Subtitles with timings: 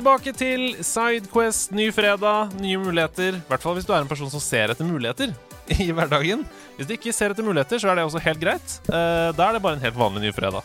[0.00, 1.74] Tilbake til Sidequest.
[1.76, 3.36] Ny fredag, nye muligheter.
[3.36, 5.34] I hvert fall hvis du er en person som ser etter muligheter
[5.76, 6.46] i hverdagen.
[6.78, 8.76] Hvis du ikke ser etter muligheter, så er det også helt greit.
[8.88, 10.64] Eh, da er det bare en helt vanlig ny fredag.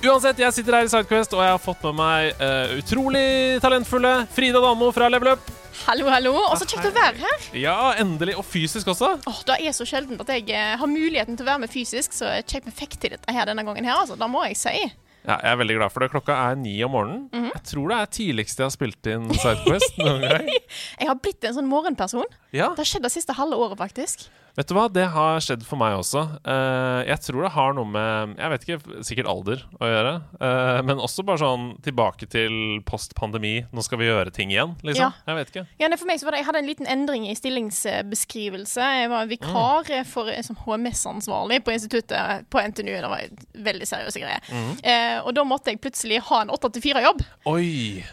[0.00, 4.14] Uansett, jeg sitter her i Sidequest, og jeg har fått med meg uh, utrolig talentfulle
[4.32, 5.52] Frida Danmo fra Level Up.
[5.82, 6.32] Hallo, hallo.
[6.40, 7.44] Og så kjekt å være her.
[7.60, 8.38] Ja, endelig.
[8.40, 9.12] Og fysisk også.
[9.28, 12.16] Åh, Det er så sjeldent at jeg eh, har muligheten til å være med fysisk,
[12.16, 14.16] så kjekt vi fikk til dette her denne gangen her, altså.
[14.20, 14.88] Da må jeg si.
[15.26, 16.10] Ja, jeg er veldig glad for det.
[16.14, 17.26] Klokka er ni om morgenen.
[17.50, 20.48] Jeg tror det er tidligst jeg har spilt inn Sidequest noen gang.
[21.00, 22.24] Jeg har blitt en sånn morgenperson.
[22.52, 24.28] Ja, Det har skjedd det siste halve året, faktisk.
[24.56, 24.88] vet du hva?
[24.92, 26.24] Det har skjedd for meg også.
[26.42, 30.14] Eh, jeg tror det har noe med Jeg vet ikke, sikkert alder å gjøre.
[30.40, 33.64] eh, men også bare sånn tilbake til post pandemi.
[33.72, 35.06] Nå skal vi gjøre ting igjen, liksom.
[35.06, 35.12] Ja.
[35.30, 35.66] Jeg vet ikke.
[35.78, 38.90] Ja, for meg så var det, Jeg hadde en liten endring i stillingsbeskrivelse.
[39.00, 40.10] Jeg var vikar mm.
[40.10, 42.90] for, som HMS-ansvarlig på instituttet på NTNU.
[42.90, 43.22] Det var
[43.54, 44.42] veldig seriøse greier.
[44.82, 47.22] Eh, og da måtte jeg plutselig ha en 8-4-jobb.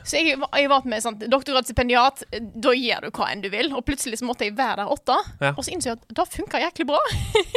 [0.06, 2.24] Så jeg, jeg var med sånn doktorgradsstipendiat.
[2.56, 3.74] Da gjør du hva enn du vil.
[3.74, 5.17] Og plutselig så måtte jeg være der åtte.
[5.42, 5.53] Ja.
[5.56, 7.02] Og så innså jeg at det funka jæklig bra.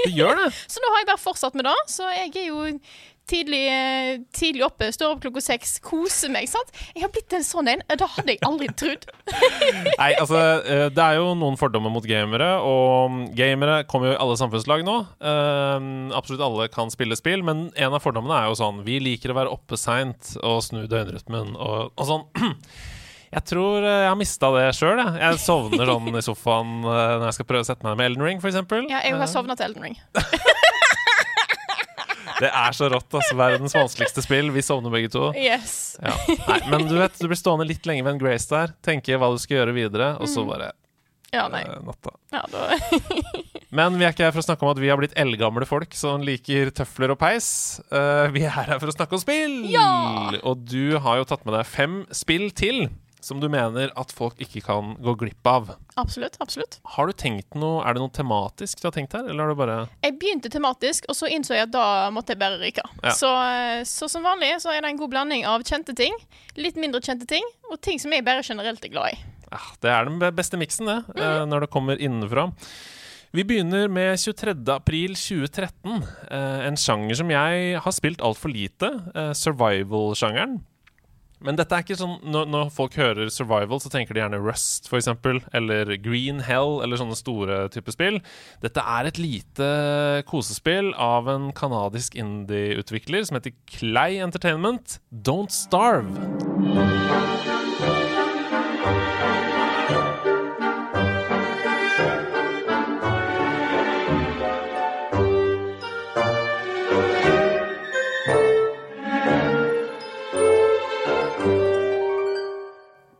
[0.04, 0.50] Det gjør det!
[0.72, 1.78] Så nå har jeg bare fortsatt med det.
[1.90, 2.66] Så jeg er jo
[3.30, 3.64] tidlig,
[4.34, 6.48] tidlig oppe, står opp klokka seks, koser meg.
[6.50, 6.72] sant?
[6.94, 7.82] Jeg har blitt en sånn en.
[7.86, 9.06] Det hadde jeg aldri trodd.
[10.00, 14.20] Nei, altså, eh, det er jo noen fordommer mot gamere, og gamere kommer jo i
[14.24, 14.96] alle samfunnslag nå.
[15.22, 19.32] Eh, absolutt alle kan spille spill, men en av fordommene er jo sånn Vi liker
[19.32, 22.26] å være oppe seint og snu døgnrytmen og, og sånn.
[23.30, 24.98] Jeg tror eh, jeg har mista det sjøl.
[24.98, 25.18] Jeg.
[25.22, 28.26] jeg sovner sånn i sofaen eh, når jeg skal prøve å sette meg med Elden
[28.26, 28.58] Ring, f.eks.
[28.90, 30.00] Ja, jeg har sovna til Elden Ring.
[32.40, 33.12] Det er så rått.
[33.12, 34.48] altså Verdens vanskeligste spill.
[34.54, 35.26] Vi sovner begge to.
[35.36, 35.98] Yes.
[36.00, 36.14] Ja.
[36.46, 39.28] Nei, men du vet, du blir stående litt lenge ved en Grace der, tenke hva
[39.34, 40.70] du skal gjøre videre, og så bare
[41.34, 41.60] Ja, nei.
[41.68, 42.14] eh, natta.
[42.32, 42.40] Ja.
[43.76, 45.92] Men vi er ikke her for å snakke om at vi har blitt eldgamle folk
[45.94, 47.50] som liker tøfler og peis.
[47.92, 49.60] Uh, vi er her for å snakke om spill!
[49.70, 49.84] Ja!
[50.40, 52.88] Og du har jo tatt med deg fem spill til
[53.24, 55.72] som du mener at folk ikke kan gå glipp av.
[56.00, 56.36] Absolutt.
[56.40, 56.78] absolutt.
[56.94, 59.58] Har du tenkt noe, Er det noe tematisk du har tenkt her, eller har du
[59.58, 62.84] bare Jeg begynte tematisk, og så innså jeg at da måtte jeg bare ryke.
[63.02, 63.12] Ja.
[63.16, 66.14] Så, eh, så som vanlig så er det en god blanding av kjente ting,
[66.56, 69.18] litt mindre kjente ting, og ting som jeg bare generelt er glad i.
[69.50, 72.50] ja, Det er den beste miksen, det, eh, når det kommer innenfra.
[73.32, 74.74] Vi begynner med 23.
[74.74, 76.02] april 2013.
[76.30, 78.90] eh, en sjanger som jeg har spilt altfor lite.
[79.38, 80.64] Survival-sjangeren.
[81.44, 84.90] Men dette er ikke sånn når, når folk hører survival, så tenker de gjerne Rust,
[84.90, 88.20] for eksempel, eller Green Hell, eller sånne store typer spill.
[88.64, 89.70] Dette er et lite
[90.28, 94.98] kosespill av en kanadisk indie-utvikler som heter Clay Entertainment.
[95.10, 96.12] Don't Starve.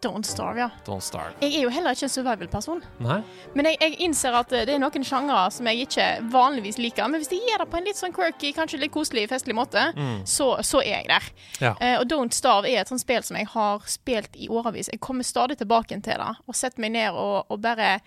[0.01, 0.71] Don't Starve, ja.
[0.87, 1.35] Don't Starve.
[1.43, 2.81] Jeg er jo heller ikke en survival-person.
[3.05, 3.19] Nei?
[3.55, 7.11] Men jeg, jeg innser at eh, det er noen sjangere som jeg ikke vanligvis liker.
[7.11, 9.91] Men hvis de gjør det på en litt sånn quirky, kanskje litt koselig, festlig måte,
[10.25, 11.29] så, så er jeg der.
[11.61, 11.75] Ja.
[11.77, 14.89] Uh, og Don't Starve er et sånt spill som jeg har spilt i årevis.
[14.93, 17.99] Jeg kommer stadig tilbake til det og setter meg ned og, og bare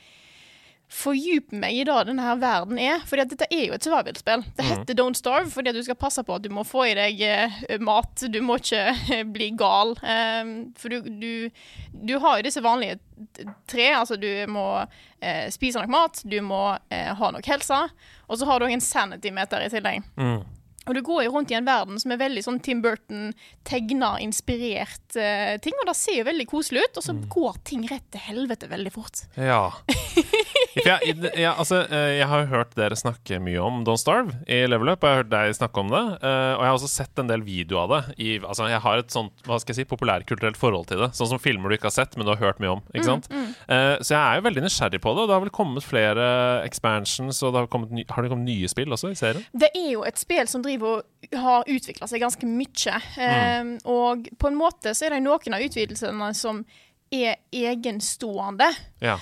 [0.94, 3.04] fordyper meg i det denne her verden er.
[3.10, 4.46] Fordi dette er jo et survival-spill.
[4.58, 6.96] Det heter Don't Starve fordi at du skal passe på at du må få i
[6.98, 8.26] deg eh, mat.
[8.30, 9.96] Du må ikke eh, bli gal.
[10.00, 11.50] Um, for du, du,
[11.94, 13.00] du har jo disse vanlige
[13.70, 13.90] tre.
[13.94, 14.68] Altså du må
[15.24, 17.80] eh, spise nok mat, du må eh, ha nok helse,
[18.28, 20.12] og så har du også en sanity-meter i tillegg.
[20.20, 20.44] Mm.
[20.88, 25.16] Og du går jo rundt i en verden som er veldig sånn Tim Burton-tegna, inspirert
[25.18, 28.24] uh, ting, og det ser jo veldig koselig ut, og så går ting rett til
[28.26, 29.24] helvete veldig fort.
[29.40, 29.70] Ja.
[30.74, 34.64] Jeg, jeg, altså, eh, jeg har jo hørt dere snakke mye om Don't Starve i
[34.66, 36.02] Level Up, og jeg har hørt deg snakke om det.
[36.24, 38.00] Uh, Og jeg har også sett en del video av det.
[38.18, 41.12] I, altså, jeg har et sånt hva skal jeg si, populærkulturelt forhold til det.
[41.18, 42.82] Sånn som filmer du ikke har sett, men du har hørt mye om.
[42.94, 43.30] Ikke sant?
[43.32, 45.24] Eh, Så jeg er jo veldig nysgjerrig på det.
[45.24, 46.26] Og det har vel kommet flere
[46.66, 49.46] expansions, og det har, kommet har det kommet nye spill også i serien?
[49.54, 52.98] Det er jo et spill som driver og har utvikla seg ganske mye.
[53.22, 56.64] Eh, og på en måte så er det noen av utvidelsene som
[57.14, 58.68] er egenstående.
[59.04, 59.18] Ja.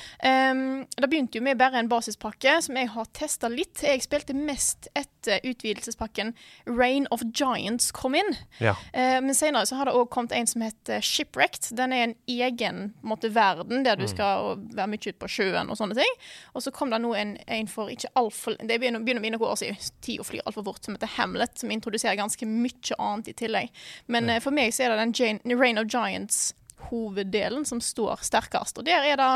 [0.51, 3.83] Um, det begynte jo med bare en basispakke som jeg har testa litt.
[3.83, 6.33] Jeg spilte mest etter utvidelsespakken
[6.69, 8.35] Rain of Giants kom inn.
[8.61, 8.75] ja.
[8.95, 11.71] Uh, men senere så har det òg kommet en som heter Shipwrecked.
[11.77, 15.71] Den er en egen en måte, verden der du skal være mye ute på sjøen
[15.71, 16.15] og sånne ting.
[16.55, 19.33] Og så kom det nå en, en for ikke altfor Det begynner, begynner å bli
[19.35, 19.91] noen år siden.
[20.03, 20.83] Tida flyr altfor fort.
[20.85, 23.83] Som heter Hamlet, som introduserer ganske mye annet i tillegg.
[24.11, 26.51] Men eh, for meg så er det den Jane, Rain of Giants
[26.89, 28.79] hoveddelen som står sterkest.
[28.79, 29.29] Og der er det,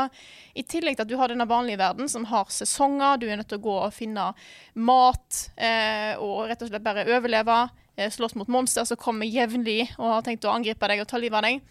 [0.58, 3.50] i tillegg til at du har denne vanlige verden som har sesonger, du er nødt
[3.52, 4.30] til å gå og finne
[4.74, 7.62] mat eh, og rett og slett bare overleve,
[7.96, 11.22] eh, slåss mot monster som kommer jevnlig og har tenkt å angripe deg og ta
[11.22, 11.64] livet av deg.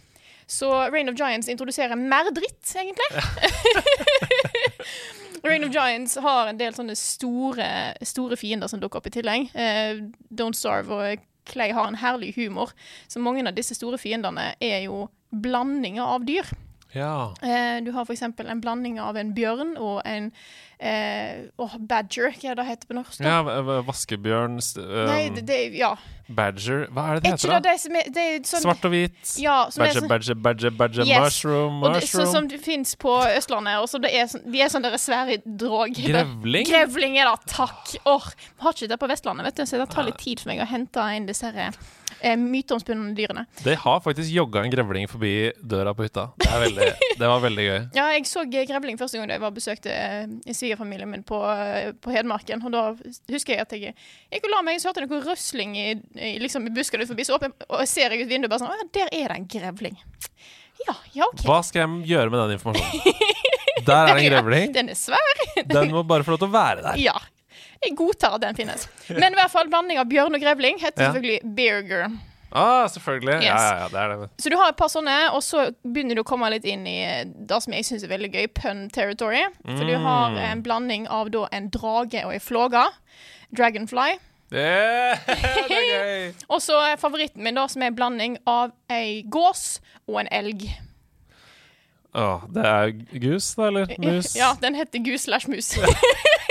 [0.47, 3.09] Så Rain of Giants introduserer mer dritt, egentlig.
[5.45, 7.67] Rain of Giants har en del sånne store,
[8.05, 9.49] store fiender som dukker opp i tillegg.
[9.57, 12.73] Eh, Don't Starve og Clay har en herlig humor.
[13.07, 16.45] Så mange av disse store fiendene er jo blandinger av dyr.
[16.95, 17.33] ja.
[17.43, 18.21] Eh, du har f.eks.
[18.23, 20.29] en blanding av en bjørn og en
[20.79, 23.19] eh, oh, badger, hva er det heter på norsk?
[23.19, 23.31] da?
[23.33, 25.89] ja vaskebjørn, um, Nei, det, det ja.
[26.27, 27.59] badger Hva er det det Er heter, da?
[27.59, 29.19] det det er sånn, Svart og hvit.
[29.43, 31.19] Ja, som er Badger, sånn, badger, badger, badger, Yes.
[31.27, 33.81] mushroom, det, sånn som det fins på Østlandet.
[33.83, 35.99] Og så det er sånn, de er sånn der svære drog.
[35.99, 36.67] Grevling?
[36.71, 37.95] Grevling er det, takk!
[38.07, 40.53] Åh, vi har ikke det på Vestlandet, vet du, så det tar litt tid for
[40.53, 41.75] meg å hente inn disse her,
[42.25, 43.45] eh, myteomspunne dyrene.
[43.63, 46.27] Det har faktisk jogga en grevling forbi døra på hytta.
[46.41, 46.89] Det, veldig,
[47.21, 47.77] det var veldig gøy.
[47.97, 51.91] Ja, jeg så grevling første gang da jeg var besøkte eh, svigerfamilien min på, eh,
[52.01, 52.63] på Hedmarken.
[52.65, 52.85] Og da
[53.33, 55.87] husker jeg at jeg gikk og la meg, så hørte jeg noe røsling i,
[56.17, 57.27] i, liksom, i buskene ut forbi.
[57.27, 59.49] Så åpen, og ser jeg ut vinduet bare sånn Å ja, der er det en
[59.55, 59.99] grevling.
[60.85, 61.45] Ja, ja, OK.
[61.47, 63.21] Hva skal jeg gjøre med den informasjonen?
[63.85, 64.71] Der er det en grevling.
[64.73, 65.41] Den er svær.
[65.67, 66.99] Den må bare få lov til å være der.
[67.03, 67.13] Ja.
[67.85, 68.87] Jeg godtar at den finnes.
[69.09, 71.11] Men i hvert fall blanding av bjørn og grevling heter Ja.
[71.13, 72.07] selvfølgelig Bearger.
[72.55, 73.33] Ah, selvfølgelig.
[73.43, 73.61] Ja, Yes.
[73.61, 74.29] ja, ja, det er det.
[74.39, 77.23] Så du har et par sånne, og så begynner du å komme litt inn i
[77.25, 79.41] det som jeg syns er veldig gøy, pun territory.
[79.65, 80.37] For du har Mm.
[80.37, 82.85] en blanding av da en drage og ei flåge.
[83.53, 84.15] Dragonfly.
[84.51, 86.33] Det, det er gøy.
[86.49, 90.63] Og så favoritten min, da, som er en blanding av ei gås og en elg.
[92.15, 93.87] Åh, det er gus, da, eller?
[93.99, 94.35] Mus?
[94.39, 95.73] Ja, den heter gus slash mus.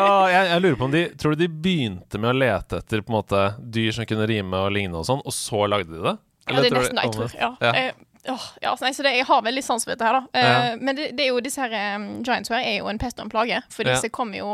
[0.00, 3.02] Åh, jeg, jeg lurer på om de Tror du de begynte med å lete etter
[3.04, 3.42] på en måte
[3.76, 6.16] dyr som kunne rime og ligne og sånn, og så lagde de det?
[6.48, 7.34] Ja, det er nesten det jeg tror.
[7.38, 7.54] Ja.
[7.62, 7.72] Ja.
[7.86, 10.40] Eh, Oh, ja, nei, så det, jeg har veldig sans for dette her, da.
[10.42, 10.76] Ja.
[10.76, 13.24] Men det, det er jo disse her um, Giants her er jo en pest og
[13.28, 13.60] en plage.
[13.72, 13.94] For Ja.
[13.94, 14.50] disse kommer jo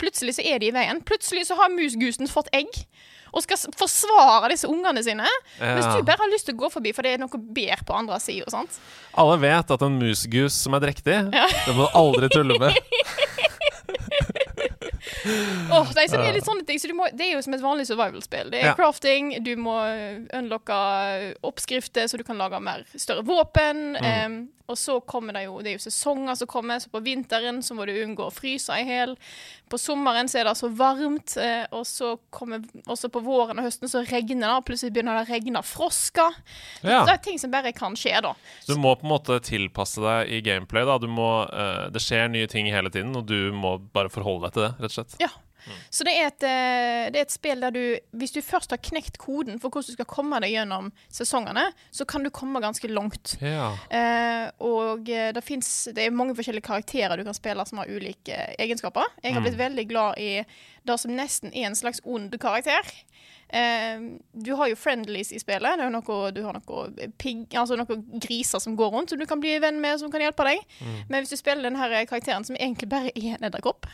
[0.00, 1.02] Plutselig så er de i veien.
[1.04, 2.70] Plutselig så har musgusen fått egg.
[3.32, 5.28] Og skal forsvare disse ungene sine.
[5.58, 7.94] Hvis du bare har lyst til å gå forbi, for det er noe bær på
[7.96, 8.64] andre sida.
[9.16, 12.76] Alle vet at en musgus som er drektig, det må du aldri tulle med.
[15.72, 16.78] Oh, nei, så det er litt sånne ting.
[16.82, 18.50] Så du må, det er jo som et vanlig survival-spill.
[18.52, 18.74] Det er Ja.
[18.78, 19.76] crafting, du må
[20.34, 20.78] unlocke
[21.46, 23.96] oppskrifter så du kan lage mer større våpen.
[24.00, 24.04] Mm.
[24.04, 27.60] em, og så kommer det jo Det er jo sesonger som kommer, så på vinteren
[27.64, 29.14] så må du unngå å fryse i hjel.
[29.70, 33.68] På sommeren så er det så varmt, eh, og så kommer også på våren og
[33.68, 36.40] høsten så regner det, og plutselig begynner det å regne frosker.
[36.82, 37.04] Ja.
[37.06, 38.34] Det er ting som bare kan skje, da.
[38.64, 40.84] Så du må på en måte tilpasse deg i gameplay.
[40.88, 44.48] da du må, eh, Det skjer nye ting hele tiden, og du må bare forholde
[44.48, 45.16] deg til det, rett og slett.
[45.20, 45.32] Ja.
[45.90, 47.82] Så det er, et, eh, det er et spill der du
[48.18, 52.06] Hvis du først har knekt koden for hvordan du skal komme deg gjennom sesongene, så
[52.08, 53.36] kan du komme ganske langt.
[53.42, 53.72] Ja.
[53.90, 57.90] Eh, og eh, det finnes, Det er mange forskjellige karakterer du kan spille som har
[57.90, 59.06] ulike egenskaper.
[59.22, 60.32] Jeg har blitt veldig glad i
[60.82, 62.88] det som nesten er en slags ond karakter.
[63.52, 65.76] Uh, du har jo friendlies i spillet.
[65.76, 69.26] Det er noe, du har noe pigg, altså noen griser som går rundt, som du
[69.28, 70.64] kan bli venn med, som kan hjelpe deg.
[71.10, 73.86] Men hvis du spiller den her karakteren som egentlig bare er en edderkopp,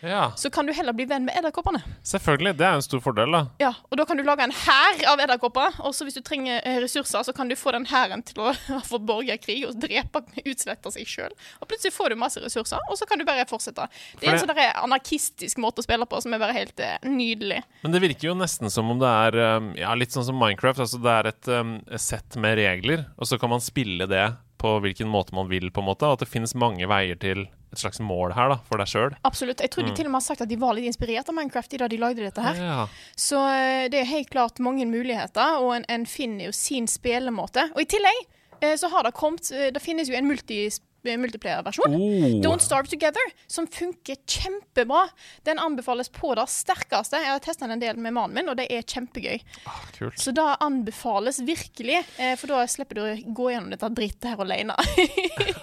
[0.00, 0.32] ja.
[0.36, 1.80] så kan du heller bli venn med edderkoppene.
[2.06, 2.54] Selvfølgelig.
[2.58, 3.42] Det er en stor fordel, da.
[3.62, 5.80] Ja, og da kan du lage en hær av edderkopper.
[5.86, 8.54] Og så hvis du trenger eh, ressurser, så kan du få den hæren til å
[8.90, 11.34] få borgerkrig og drepe, utslette seg sjøl.
[11.62, 13.88] Og plutselig får du masse ressurser, og så kan du bare fortsette.
[14.20, 17.62] Det er en sånn anarkistisk måte å spille på som er bare helt eh, nydelig.
[17.82, 20.82] Men det virker jo nesten som om det er um, Ja, litt sånn som Minecraft.
[20.84, 24.26] Altså det er et um, sett med regler, og så kan man spille det
[24.58, 26.06] på hvilken måte man vil, på en måte.
[26.06, 27.46] Og at det finnes mange veier til
[27.78, 29.14] et slags mål her, da, for deg sjøl.
[29.28, 29.62] Absolutt.
[29.62, 31.76] Jeg tror de til og med har sagt at de var litt inspirert av Minecraft
[31.76, 32.58] i da de lagde dette her.
[32.58, 32.86] Ja.
[33.14, 37.68] Så eh, det er helt klart mange muligheter, og en, en finner jo sin spillemåte.
[37.76, 38.20] Og i tillegg
[38.60, 40.64] eh, så har det kommet eh, Det finnes jo en multi,
[41.04, 41.94] multiplayer-versjon.
[41.94, 42.40] Oh.
[42.42, 45.08] Don't Starve Together, som funker kjempebra.
[45.42, 47.20] Den anbefales på det sterkeste.
[47.22, 49.38] Jeg har testa den en del med mannen min, og det er kjempegøy.
[49.68, 49.80] Ah.
[50.16, 54.44] Så det anbefales virkelig, eh, for da slipper du å gå gjennom dette drittet her
[54.44, 54.76] alene.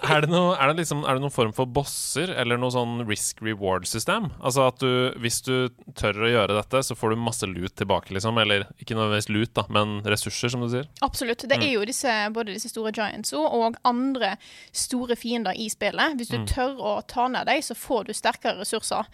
[0.06, 3.00] Er det, noe, er, det liksom, er det noen form for bosser eller noe sånn
[3.08, 4.28] risk reward-system?
[4.38, 8.14] Altså at du, hvis du tør å gjøre dette, så får du masse lut tilbake,
[8.14, 8.38] liksom.
[8.38, 10.86] Eller ikke nødvendigvis lut, da, men ressurser, som du sier.
[11.02, 11.42] Absolutt.
[11.50, 14.36] Det er jo disse, både disse store giants og andre
[14.70, 15.25] store fiender
[15.56, 16.16] i spillet.
[16.20, 19.04] Hvis du tør å ta ned dem, så får du sterkere ressurser.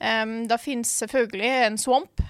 [0.00, 2.24] Um, det fins selvfølgelig en swamp.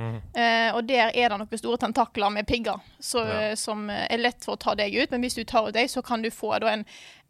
[0.00, 3.54] Eh, og der er det noen store tentakler med pigger så, Ja.
[3.54, 5.10] som er lett for å ta deg ut.
[5.10, 6.86] Men hvis du tar ut deg, så kan du få da en,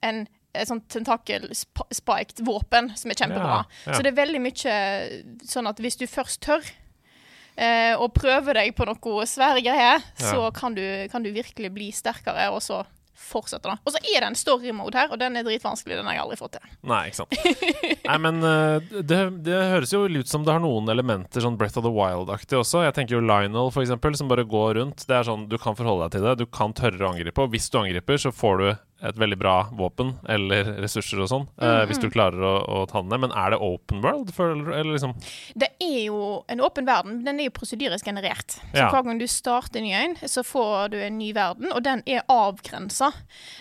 [0.06, 3.58] en et sånt tentakel-spiked våpen som er kjempebra.
[3.62, 3.94] Ja, ja.
[3.94, 4.78] Så det er veldig mye
[5.46, 6.64] sånn at hvis du først tør
[7.56, 11.90] eh, å prøve deg på noe svære greier, så kan du, kan du virkelig bli
[11.94, 12.82] sterkere, og så
[13.20, 13.76] fortsette da.
[13.84, 15.98] Og så er det en story-mode her, og den er dritvanskelig.
[16.00, 16.72] Den har jeg aldri fått til.
[16.90, 17.36] Nei, ikke sant.
[18.08, 21.78] Nei, men eh, det, det høres jo ut som det har noen elementer sånn Breath
[21.80, 22.84] of the Wild-aktig også.
[22.86, 25.06] Jeg tenker jo Lionel, for eksempel, som bare går rundt.
[25.08, 26.36] Det er sånn, Du kan forholde deg til det.
[26.42, 27.44] Du kan tørre å angripe.
[27.44, 28.68] Og hvis du angriper, så får du
[29.02, 31.46] et veldig bra våpen eller ressurser og sånn.
[31.60, 33.20] eh, hvis du klarer å, å ta den ned.
[33.24, 34.32] Men er det open world?
[34.36, 35.14] For, eller liksom
[35.56, 37.22] Det er jo en åpen verden.
[37.24, 38.58] Den er jo prosedyrisk generert.
[38.72, 38.90] Så Ja.
[38.92, 42.02] hver gang du starter en ny en, så får du en ny verden, og den
[42.06, 43.12] er avgrensa.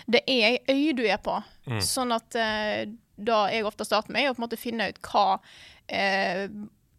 [0.06, 1.38] Det er ei øy du er på.
[1.80, 2.84] Sånn at uh,
[3.20, 6.44] da jeg ofte starter med, er å på en måte finne ut hva uh,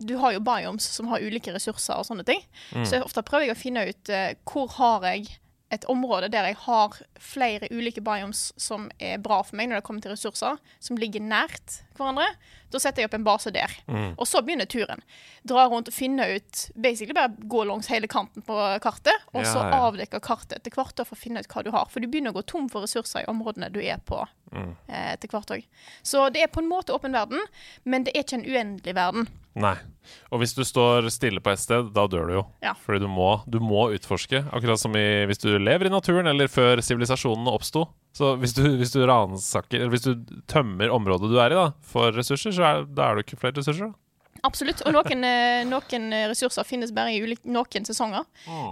[0.01, 2.41] du har jo biomes som har ulike ressurser og sånne ting.
[2.87, 5.27] Så ofte prøver jeg å finne ut uh, hvor har jeg
[5.71, 9.87] et område der jeg har flere ulike biomes som er bra for meg når det
[9.87, 12.27] kommer til ressurser, som ligger nært hverandre.
[12.71, 13.71] Da setter jeg opp en base der.
[14.17, 15.01] Og så begynner turen.
[15.47, 19.59] Dra rundt og finne ut Basically bare gå langs hele kanten på kartet, og så
[19.61, 19.79] Ja, ja.
[19.89, 21.85] avdekke kartet etter hvert år for å finne ut hva du har.
[21.91, 24.75] For du begynner å gå tom for ressurser i områdene du er på Mm.
[24.89, 25.63] eh, etter hvert òg.
[26.03, 27.39] Så det er på en måte åpen verden,
[27.85, 29.27] men det er ikke en uendelig verden.
[29.55, 29.75] Nei.
[30.31, 32.43] Og hvis du står stille på et sted, da dør du jo.
[32.61, 32.73] Ja.
[32.73, 34.43] Fordi du må, du må utforske.
[34.51, 37.85] Akkurat som i, hvis du lever i naturen, eller før sivilisasjonene oppsto.
[38.13, 40.15] Så hvis du, hvis du ransaker Eller hvis du
[40.51, 43.55] tømmer området du er i, da, for ressurser, så er, da er det ikke flere
[43.61, 43.87] ressurser.
[43.91, 43.97] da.
[44.47, 44.81] Absolutt.
[44.89, 48.23] Og noen, eh, noen ressurser finnes bare i ulike, noen sesonger.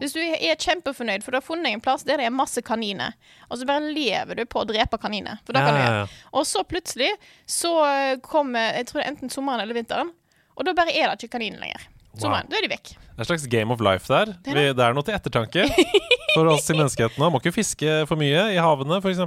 [0.01, 3.13] Hvis du er kjempefornøyd, for du har funnet en plass der det er masse kaniner,
[3.51, 5.37] og så bare lever du på å drepe kaniner.
[5.45, 6.07] For det kan du gjøre.
[6.41, 7.11] Og så plutselig
[7.45, 10.09] så eh, kommer jeg tror det er enten sommeren eller vinteren,
[10.57, 11.85] og da bare er det ikke kaniner lenger.
[12.19, 12.89] Sommeren, Da er de vekk.
[12.97, 14.33] Det er et slags game of life der.
[14.41, 15.67] Det er Vi, det er noe til ettertanke
[16.35, 17.25] for oss i menneskeheten.
[17.29, 19.21] Må ikke fiske for mye i havene, f.eks.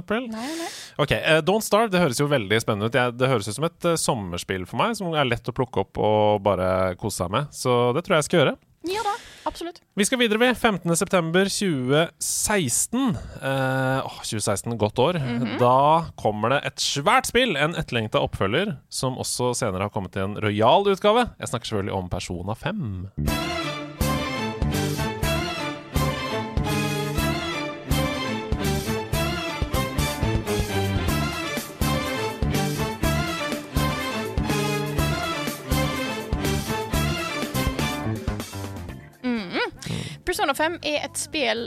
[1.01, 2.99] Ok, uh, Don't Starve det høres jo veldig spennende ut.
[2.99, 5.85] Jeg, det høres ut som et uh, sommerspill for meg, som er lett å plukke
[5.85, 6.69] opp og bare
[7.01, 7.43] kose seg med.
[7.55, 8.55] Så det tror jeg jeg skal gjøre.
[8.83, 9.13] Ja da,
[9.47, 9.77] absolutt.
[9.95, 10.53] Vi skal videre, vi.
[10.53, 13.17] 15.9.2016.
[13.41, 15.19] Eh, åh, 2016, godt år.
[15.59, 20.25] Da kommer det et svært spill, en etterlengta oppfølger, som også senere har kommet i
[20.25, 21.31] en rojal utgave.
[21.39, 23.07] Jeg snakker selvfølgelig om Persona 5.
[40.53, 41.65] Persona 5 er et spill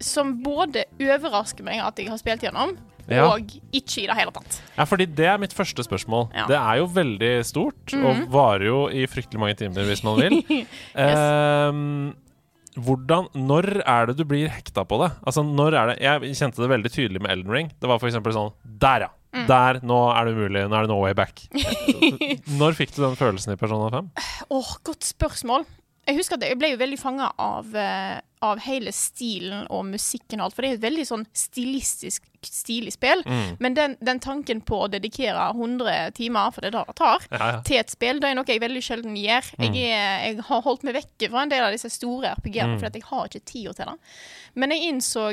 [0.00, 2.76] som både overrasker meg at jeg har spilt gjennom,
[3.10, 3.26] Ja.
[3.26, 4.60] og ikke i det hele tatt.
[4.78, 6.30] Ja, fordi det er mitt første spørsmål.
[6.32, 6.46] Ja.
[6.46, 10.38] Det er jo veldig stort, og varer jo i fryktelig mange timer hvis man vil.
[10.94, 12.14] Ehm,
[12.78, 15.10] hvordan, Når er det du blir hekta på det?
[15.26, 17.72] Altså, når er det Jeg kjente det veldig tydelig med Elden Ring.
[17.80, 18.14] Det var f.eks.
[18.14, 19.44] sånn Der, ja!
[19.46, 19.80] Der!
[19.82, 20.62] Nå er det umulig.
[20.70, 21.42] Nå er det no way back.
[22.60, 24.08] når fikk du den følelsen i Persona 5?
[24.54, 25.66] Åh, godt spørsmål.
[26.08, 30.40] Jeg husker at jeg ble jo veldig fanga av, eh, av hele stilen og musikken
[30.40, 33.20] og alt, for det er et veldig sånn stilistisk stilig spill.
[33.60, 37.26] Men den, den tanken på å dedikere 100 timer, for det er det det tar,
[37.30, 37.58] Ja, ja.
[37.68, 39.50] til et spill, det er noe jeg veldig sjelden gjør.
[39.60, 42.88] Jeg, er, jeg har holdt meg vekk fra en del av disse store RPG-ene, fordi
[42.88, 43.96] at jeg har ikke tid til det.
[44.56, 45.26] Men jeg innså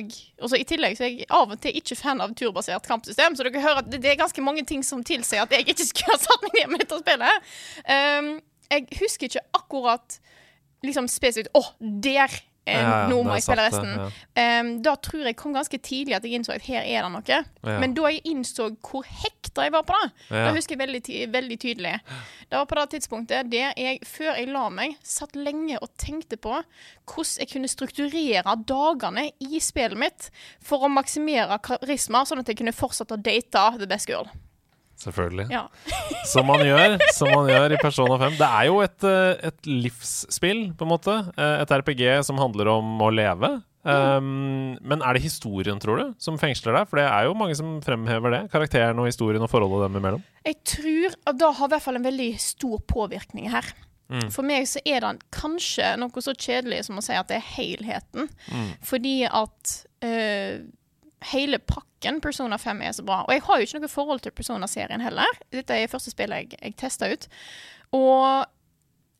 [0.43, 3.47] også I tillegg så er jeg av og til ikke fan av turbasert kampsystem, så
[3.47, 6.17] dere hører at det, det er ganske mange ting som tilsier at jeg ikke skulle
[6.17, 7.51] ha satt meg ned med dette spillet.
[7.87, 8.33] Um,
[8.67, 10.19] jeg husker ikke akkurat
[10.87, 12.31] liksom spesifikt Å, der!
[12.67, 13.93] eh, Ja, ja, nå må jeg spille resten.
[13.95, 14.65] resten.
[14.67, 17.23] Um, da tror jeg kom ganske tidlig at jeg innså at her er det noe.
[17.31, 17.77] Ja.
[17.79, 20.41] Men da jeg innså hvor hekta jeg var på det, Ja.
[20.49, 21.93] da husker jeg veldig, ty veldig tydelig.
[22.49, 26.35] Det var på det tidspunktet der jeg, før jeg la meg, satt lenge og tenkte
[26.43, 26.57] på
[27.07, 30.29] hvordan jeg kunne strukturere dagene i spillet mitt
[30.61, 34.27] for å maksimere karisma, sånn at jeg kunne fortsette å date the best girl.
[34.97, 35.47] Selvfølgelig.
[35.53, 35.67] Ja.
[36.31, 38.37] Som man gjør som man gjør i Persona 5.
[38.39, 41.17] Det er jo et, eh, et livsspill, på en måte.
[41.37, 43.51] Eh, Et RPG som handler om å leve.
[43.87, 46.89] Um, men er det historien, tror du, som fengsler deg?
[46.89, 48.41] For det er jo mange som fremhever det.
[48.51, 50.23] Karakteren og historien og forholdet dem imellom.
[50.43, 53.69] Jeg tror at det har i hvert fall en veldig stor påvirkning her.
[54.11, 54.27] Mm.
[54.31, 57.47] For meg så er det kanskje noe så kjedelig som å si at det er
[57.55, 58.27] helheten.
[58.51, 58.69] Mm.
[58.87, 60.67] Fordi at uh,
[61.31, 61.85] hele pakken
[62.21, 63.23] Persona 5 er så bra.
[63.25, 65.39] Og jeg har jo ikke noe forhold til Persona-serien heller.
[65.51, 67.27] Dette er første spillet jeg, jeg testa ut.
[67.97, 68.45] Og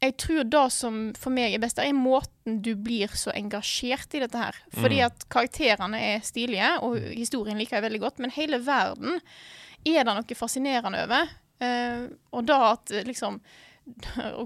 [0.02, 4.22] jeg tror det som for meg er best, er måten du blir så engasjert i
[4.22, 4.56] dette her.
[4.76, 5.06] Fordi Mm.
[5.06, 9.20] at karakterene er stilige, og historien liker jeg veldig godt, men hele verden
[9.86, 11.30] er det noe fascinerende over.
[11.58, 13.40] Uh, og da at eh, liksom
[14.42, 14.46] Å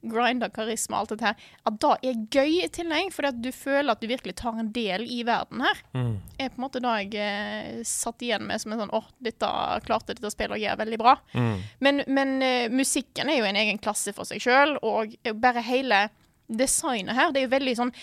[0.00, 3.50] grinder karisma og alt dette her, at det er gøy i tillegg, fordi at du
[3.52, 6.14] føler at du virkelig tar en del i verden her Mm.
[6.38, 9.50] er på en måte det jeg eh, satt igjen med som en sånn åh, dette
[9.84, 11.14] klarte dette spillet å gjøre veldig bra.
[11.34, 11.54] Mm.
[11.84, 16.06] Men, men eh, musikken er jo en egen klasse for seg sjøl, og bare hele
[16.50, 17.94] designet her, det er jo veldig sånn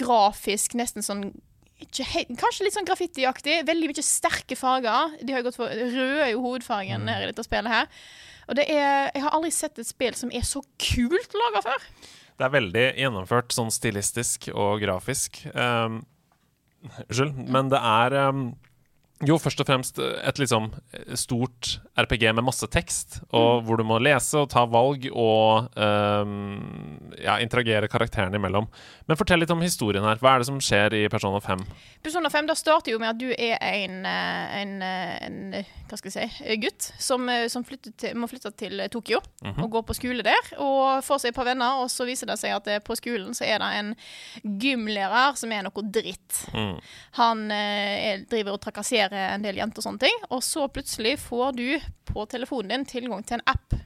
[0.00, 1.26] grafisk, nesten sånn
[1.82, 3.56] Kanskje litt sånn graffitiaktig.
[3.66, 5.16] Veldig mye sterke farger.
[5.18, 7.88] De har jo gått for Rød er jo hovedfargen her i dette spillet her.
[8.48, 11.86] Og det er Jeg har aldri sett et spill som er så kult laga før.
[12.38, 15.44] Det er veldig gjennomført sånn stilistisk og grafisk.
[15.54, 16.00] Um,
[16.82, 17.36] Unnskyld.
[17.54, 18.46] Men det er um,
[19.26, 20.70] jo først og fremst et liksom
[21.18, 27.12] stort RPG med masse tekst, og hvor du må lese og ta valg og um,
[27.20, 28.68] ja, interagere karakterene imellom.
[29.06, 30.20] Men fortell litt om historien her.
[30.22, 31.64] Hva er det som skjer i Persona 5?
[32.02, 35.72] Persona 5 da starter jo med at du er en, eh, en, eh, en eh,
[35.90, 39.20] hva skal jeg si, eh, gutt som, eh, som til, må flytte til eh, Tokyo
[39.52, 40.52] og gå på skole der.
[40.62, 43.36] Og får seg et par venner, og så viser det seg at eh, på skolen
[43.36, 43.92] så er det en
[44.62, 46.42] gymlærer som er noe dritt.
[46.54, 46.76] Mm.
[47.20, 50.20] Han eh, er, driver og trakasserer en del jenter og sånne ting.
[50.30, 51.66] Og så plutselig får du
[52.08, 53.76] på telefonen din tilgang til en app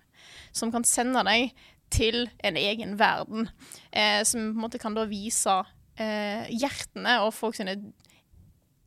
[0.56, 1.52] som kan sende deg
[1.92, 3.50] til en egen verden.
[3.92, 5.60] Eh, som på en måte kan da vise
[6.00, 7.76] eh, hjertene og folk sine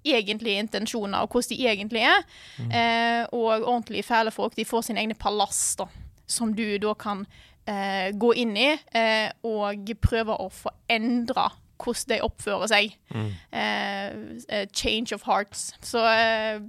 [0.07, 2.25] egentlige intensjoner, og hvordan de egentlig er.
[2.59, 4.55] Eh, og ordentlig fæle folk.
[4.55, 5.89] De får sine egne palass, da,
[6.27, 7.25] som du da kan
[7.67, 12.95] eh, gå inn i eh, og prøve å få endra hvordan de oppfører seg.
[13.15, 13.31] Mm.
[13.55, 15.73] eh, change of hearts.
[15.81, 16.61] Så, eh,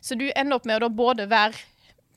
[0.00, 1.56] så du ender opp med å både være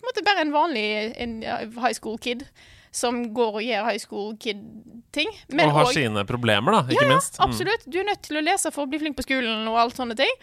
[0.01, 0.85] på en bare en vanlig
[1.21, 1.41] en,
[1.77, 2.45] high school kid
[2.91, 5.29] som går og gjør high school kid-ting.
[5.53, 7.37] og har og, sine problemer, da, ikke minst.
[7.39, 7.45] Mm.
[7.45, 7.85] Absolutt.
[7.87, 10.17] Du er nødt til å lese for å bli flink på skolen og alt sånne
[10.19, 10.33] ting.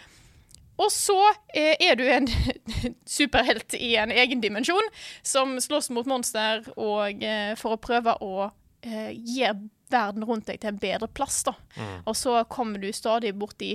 [0.79, 1.19] Og så
[1.53, 2.29] eh, er du en
[3.19, 4.93] superhelt i en egen dimensjon
[5.27, 8.49] som slåss mot monster og eh, for å prøve å
[8.87, 11.43] eh, gjøre verden rundt deg til en bedre plass.
[11.47, 11.55] da.
[12.05, 13.75] Og så kommer du stadig borti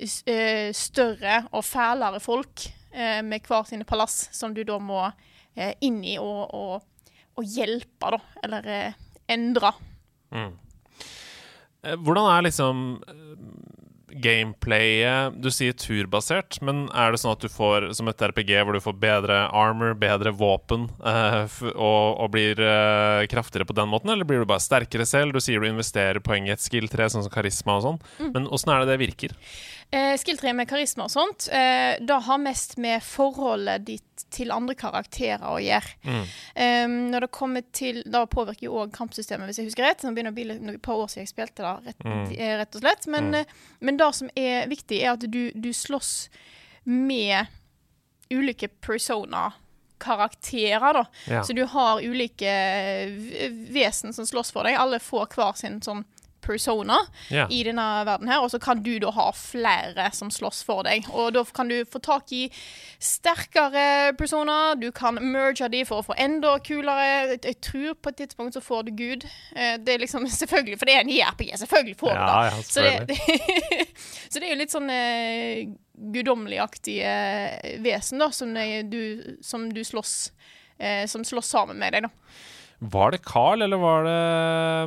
[0.00, 5.02] eh, større og fælere folk eh, med hver sine palass som du da må
[5.56, 8.20] eh, inn i og, og, og hjelpe, da.
[8.44, 8.98] Eller eh,
[9.30, 9.72] endre.
[10.30, 10.52] Mm.
[11.80, 12.80] Hvordan er liksom
[14.12, 18.76] gameplayet Du sier turbasert, men er det sånn at du får som et RPG hvor
[18.76, 24.12] du får bedre armor, bedre våpen uh, og, og blir uh, kraftigere på den måten,
[24.12, 25.34] eller blir du bare sterkere selv?
[25.34, 28.00] Du sier du investerer poeng i et skill-tre, sånn som karisma og sånn,
[28.34, 29.36] men åssen er det det virker?
[29.90, 34.76] Eh, Skill-tre med karisma og sånt, eh, det har mest med forholdet ditt til andre
[34.78, 35.94] karakterer å gjøre.
[36.54, 40.04] Eh, når det kommer til Da påvirker jo òg kampsystemet, hvis jeg husker rett.
[40.04, 42.36] Nå begynner det å bli et par år siden jeg spilte det, rett, mm.
[42.62, 43.08] rett og slett.
[43.12, 43.56] Men, mm.
[43.86, 46.14] men det som er viktig, er at du, du slåss
[46.88, 47.50] med
[48.30, 49.50] ulike persona
[50.00, 51.04] karakterer, da.
[51.28, 51.42] Ja.
[51.44, 52.52] Så du har ulike
[53.68, 54.78] vesen som slåss for deg.
[54.80, 56.06] Alle får hver sin sånn
[56.42, 56.96] persona
[57.30, 57.46] yeah.
[57.52, 61.06] i denne verden her, og så kan du da ha flere som slåss for deg.
[61.12, 62.46] Og da kan du få tak i
[63.00, 67.36] sterkere personer, du kan merge de for å få enda kulere.
[67.38, 69.26] Jeg, tror på et tidspunkt så får du Gud.
[69.56, 72.26] Eh, Det er liksom selvfølgelig, for det er en JRPG, selvfølgelig får du det.
[72.26, 73.18] Ja, ja, Så det,
[74.30, 75.64] så det er jo litt sånn eh,
[76.14, 77.10] guddommeligaktige
[77.84, 80.32] vesen, da, som, det- du, som du slåss
[80.78, 82.10] eh, Som slåss sammen med deg, da.
[82.80, 84.20] Var det Carl, eller var det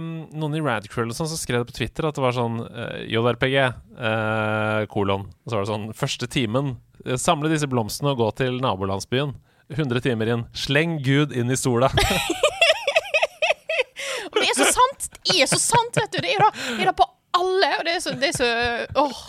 [0.02, 0.06] um,
[0.42, 3.58] noen i Radcruel sånn som skrev det på Twitter at det var sånn uh, JRPG,
[4.00, 5.28] uh, kolon.
[5.30, 6.72] Og så var det sånn Første timen.
[7.06, 9.36] eh, samle disse blomstene og gå til nabolandsbyen.
[9.74, 10.46] 100 timer inn.
[10.58, 11.92] Sleng Gud inn i sola.
[14.34, 15.06] Det er så sant!
[15.30, 16.18] Det er så sant, vet du!
[16.24, 17.06] Det er da, det er da på
[17.38, 18.50] alle, og det er så, det er så
[19.04, 19.22] Åh,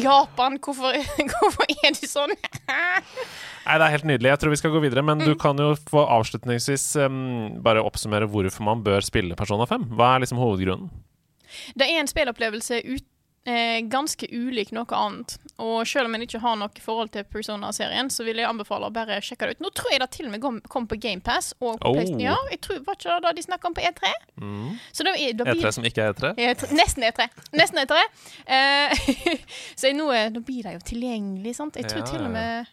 [0.00, 0.96] Japan, hvorfor,
[1.32, 2.34] hvorfor er de sånn?
[2.68, 4.30] Nei, det er helt nydelig.
[4.32, 8.28] Jeg tror vi skal gå videre, men du kan jo få avslutningsvis um, bare oppsummere
[8.30, 9.90] hvorfor man bør spille Persona 5.
[9.98, 10.90] Hva er liksom hovedgrunnen?
[11.78, 13.06] Det er en spillopplevelse ut,
[13.44, 15.36] eh, ganske ulik noe annet.
[15.62, 18.94] Og selv om en ikke har noe forhold til Persona-serien, så vil jeg anbefale å
[18.94, 19.64] bare sjekke det ut.
[19.66, 21.94] Nå tror jeg det til og med kom, på GamePass og på Oh.
[21.94, 22.20] PlayStation.
[22.24, 24.12] Ja, jeg tror Var ikke det da de snakka om på E3?
[24.42, 24.68] Mm.
[24.92, 26.34] Så da, da blir E3 som ikke er E3?
[26.36, 27.28] E3 Nesten E3.
[27.58, 28.04] Nesten E3.
[28.46, 29.36] Eh,
[29.80, 31.76] så nå, nå blir det jo tilgjengelig, sant.
[31.76, 32.70] Jeg tror Ja, til og med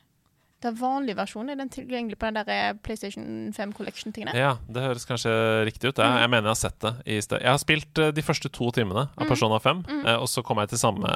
[0.62, 4.34] den vanlige versjonen er den tilgjengelig på den der eh, PlayStation 5 Collection-tingene.
[4.36, 5.32] Ja, det høres kanskje
[5.66, 5.98] riktig ut.
[5.98, 6.20] Jeg, Mm.
[6.20, 7.40] jeg mener jeg har sett det i sted.
[7.42, 9.30] Jeg har spilt eh, de første to timene av Mm.
[9.30, 10.06] Persona 5, Mm.
[10.06, 11.08] eh, og så kom jeg til samme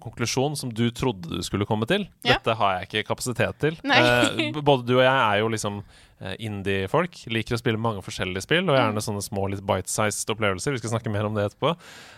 [0.00, 2.08] konklusjon som du trodde du skulle komme til.
[2.24, 2.34] Ja.
[2.38, 3.76] Dette har jeg ikke kapasitet til.
[4.62, 5.82] Både du og jeg er jo liksom
[6.38, 7.26] indie-folk.
[7.32, 9.04] Liker å spille mange forskjellige spill, og gjerne Mm.
[9.04, 10.72] sånne små, litt bite-sized opplevelser.
[10.72, 11.76] Vi skal snakke mer om det etterpå.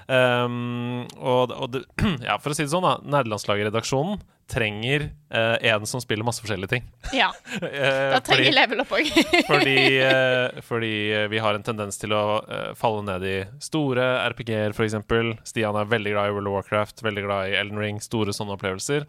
[0.08, 1.84] Um, og og det,
[2.22, 2.98] ja, for å si det sånn, da.
[3.02, 6.84] Nerdelandslaget-redaksjonen trenger uh, en som spiller masse forskjellige ting.
[7.14, 7.32] Ja.
[7.66, 9.08] Eh, Da trenger fordi, level up òg.
[9.50, 10.92] fordi, uh, fordi
[11.32, 14.94] vi har en tendens til å uh, falle ned i store RPG-er, f.eks.
[15.48, 18.00] Stian er veldig glad i World of Warcraft, veldig glad i Elden Ring.
[18.04, 19.06] Store sånne opplevelser.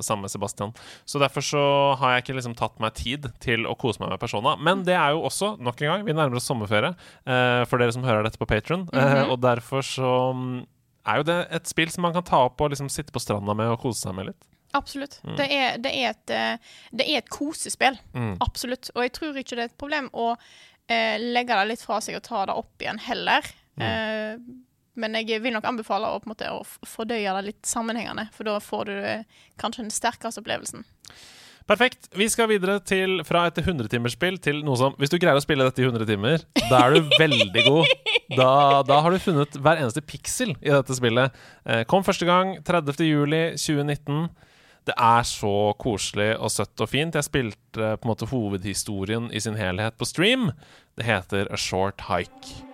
[0.00, 0.72] Sammen med Sebastian.
[1.08, 1.62] Så derfor så
[2.00, 4.56] har jeg ikke liksom tatt meg tid til å kose meg med Persona.
[4.56, 6.94] Men det er jo også, nok en gang, vi nærmer oss sommerferie
[7.68, 8.88] for dere som hører dette på Patron.
[8.88, 9.30] mm -hmm.
[9.30, 10.66] og derfor så mm,
[11.06, 13.54] er jo det et spill som man kan ta opp og liksom sitte på stranda
[13.54, 14.50] med og kose seg med litt.
[14.76, 15.18] Absolutt.
[15.36, 17.98] Det, er, det, er et, eh, det er et kosespill.
[18.14, 18.36] Mm.
[18.44, 18.92] Absolutt.
[18.94, 22.20] Og jeg tror ikke det er et problem å eh, legge det litt fra seg
[22.20, 23.46] og ta det opp igjen heller.
[23.80, 24.38] Eh,
[25.00, 28.88] men jeg vil nok anbefale å, måte, å fordøye det litt sammenhengende, for da får
[28.90, 30.84] du eh, kanskje den sterkeste opplevelsen.
[31.70, 32.08] Perfekt.
[32.18, 35.62] Vi skal videre til fra et 100-timersspill til noe som Hvis du greier å spille
[35.68, 37.92] dette i 100 timer, da er du veldig god.
[38.30, 38.50] Da,
[38.86, 41.34] da har du funnet hver eneste piksel i dette spillet.
[41.66, 43.58] Eh, kom første gang 30.
[44.86, 44.86] juli 2019.
[44.86, 47.14] Det er så koselig og søtt og fint.
[47.14, 50.52] Jeg spilte eh, på en måte hovedhistorien i sin helhet på stream.
[50.96, 52.69] Det heter A Short Hike.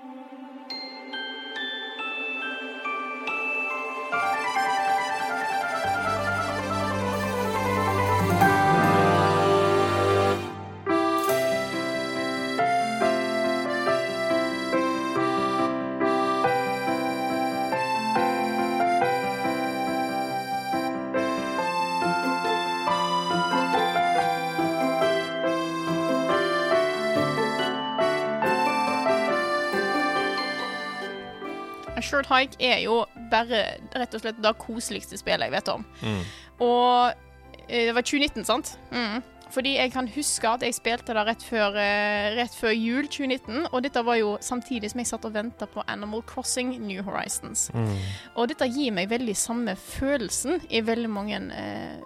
[32.06, 33.62] Short Hike er jo bare
[33.96, 35.86] rett og slett det koseligste spillet jeg vet om.
[36.02, 36.20] Mm.
[36.66, 38.76] Og eh, det var 2019, sant?
[38.94, 39.24] Mm.
[39.54, 43.68] Fordi jeg kan huske at jeg spilte det rett før, eh, rett før jul 2019.
[43.70, 47.70] Og dette var jo samtidig som jeg satt og venta på Animal Crossing New Horizons.
[47.74, 47.94] Mm.
[48.34, 52.00] Og dette gir meg veldig samme følelsen i veldig mange, eh,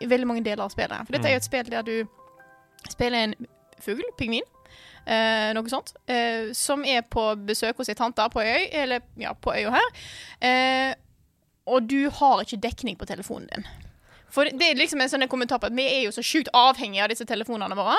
[0.00, 1.06] i veldig mange deler av spillet.
[1.06, 1.96] For dette er jo et spill der du
[2.90, 3.34] spiller en
[3.80, 4.44] fugl, pingvin,
[5.06, 9.34] eh, noe sånt, eh, som er på besøk hos ei tante på øy, eller ja,
[9.34, 10.04] på øya her.
[10.40, 10.92] Eh,
[11.70, 13.66] og du har ikke dekning på telefonen din.
[14.34, 17.04] For det er liksom en sånn kommentar på at vi er jo så sjukt avhengige
[17.04, 17.96] av disse telefonene våre.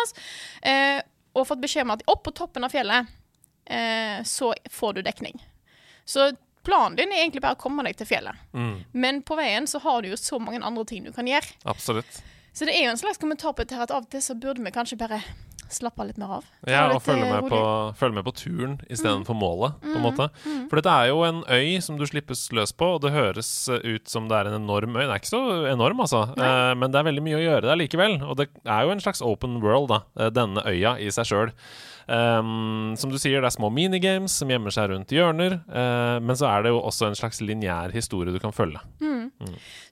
[0.67, 0.99] Eh,
[1.35, 3.07] og fått beskjed om at opp på toppen av fjellet
[3.65, 5.39] eh, så får du dekning.
[6.05, 6.33] Så
[6.65, 8.37] planen din er egentlig bare å komme deg til fjellet.
[8.53, 8.77] Mm.
[8.91, 11.55] Men på veien så har du jo så mange andre ting du kan gjøre.
[11.71, 12.21] Absolutt.
[12.55, 14.63] Så det er jo en slags kommentar på dette at av og til så burde
[14.63, 15.21] vi kanskje bare
[15.73, 16.49] slappe litt mer av.
[16.67, 17.59] Ja, og følge eh, med, på.
[17.59, 17.97] Mm.
[17.99, 20.29] følge med på turen istedenfor målet, på en måte.
[20.69, 23.81] For dette er jo en øy som du slippes løs på, og det høres eh,
[23.95, 25.03] ut som det er en enorm øy.
[25.03, 27.81] Den er ikke så enorm, altså, eh, men det er veldig mye å gjøre der
[27.81, 28.17] likevel.
[28.25, 31.53] Og det er jo en slags open world, da, eh, denne øya i seg sjøl.
[32.05, 36.47] som du sier, det er små minigames som gjemmer seg rundt hjørner, Uh, men så
[36.49, 38.79] er det jo også en slags lineær historie du kan følge.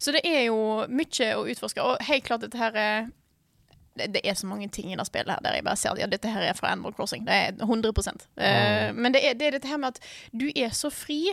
[0.01, 3.11] Så det er jo mye å utforske, og helt klart dette her er
[3.97, 6.09] det, er så mange ting i det spillet her der jeg bare ser at ja,
[6.09, 7.25] dette her er fra Animal Crossing.
[7.27, 7.93] Det er 100
[8.37, 9.99] eh, Men det er, det er dette her med at
[10.33, 11.27] du er så fri,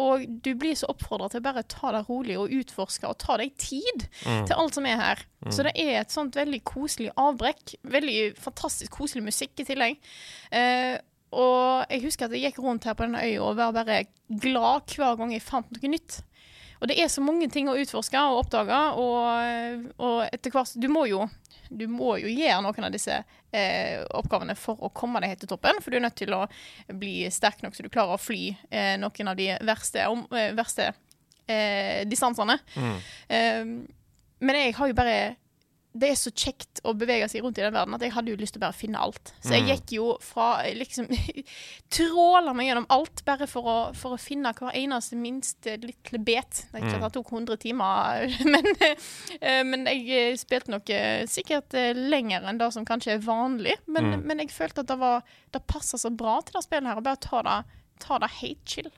[0.00, 3.36] og du blir så oppfordra til å bare ta det rolig og utforske og ta
[3.38, 5.22] deg tid til alt som er her.
[5.52, 7.76] Så det er et sånt veldig koselig avbrekk.
[7.92, 10.12] Veldig fantastisk koselig musikk i tillegg.
[10.48, 10.96] Uh,
[11.32, 14.92] og jeg husker at jeg gikk rundt her på denne øya og var bare glad
[14.96, 16.20] hver gang jeg fant noe nytt.
[16.82, 20.88] Og det er så mange ting å utforske og oppdage, og, og etter hvert Du
[20.90, 21.28] må jo
[21.72, 25.52] du må jo gjøre noen av disse eh, oppgavene for å komme deg helt til
[25.54, 25.78] toppen.
[25.80, 26.42] For du er nødt til å
[27.00, 30.50] bli sterk nok så du klarer å fly eh, noen av de verste, om, eh,
[30.58, 30.90] verste
[31.46, 32.58] eh, distansene.
[33.32, 33.64] Eh,
[34.42, 35.16] men jeg har jo bare
[35.92, 38.38] Det er så kjekt å bevege seg rundt i den verden at jeg hadde jo
[38.40, 39.32] lyst til å bare finne alt.
[39.44, 41.10] Så jeg gikk jo fra liksom
[41.94, 46.64] Tråla meg gjennom alt bare for å, for å finne hver eneste minste lille bet.
[46.72, 48.24] Det ikke at det tok 100 timer,
[48.54, 53.18] men, eh, men jeg eh, spilte nok eh, sikkert eh, lenger enn det som kanskje
[53.18, 53.76] er vanlig.
[53.84, 57.00] Men, men jeg følte at det var Det passa så bra til det spillet her,
[57.00, 57.58] å bare ta det,
[58.00, 58.88] ta det helt chill.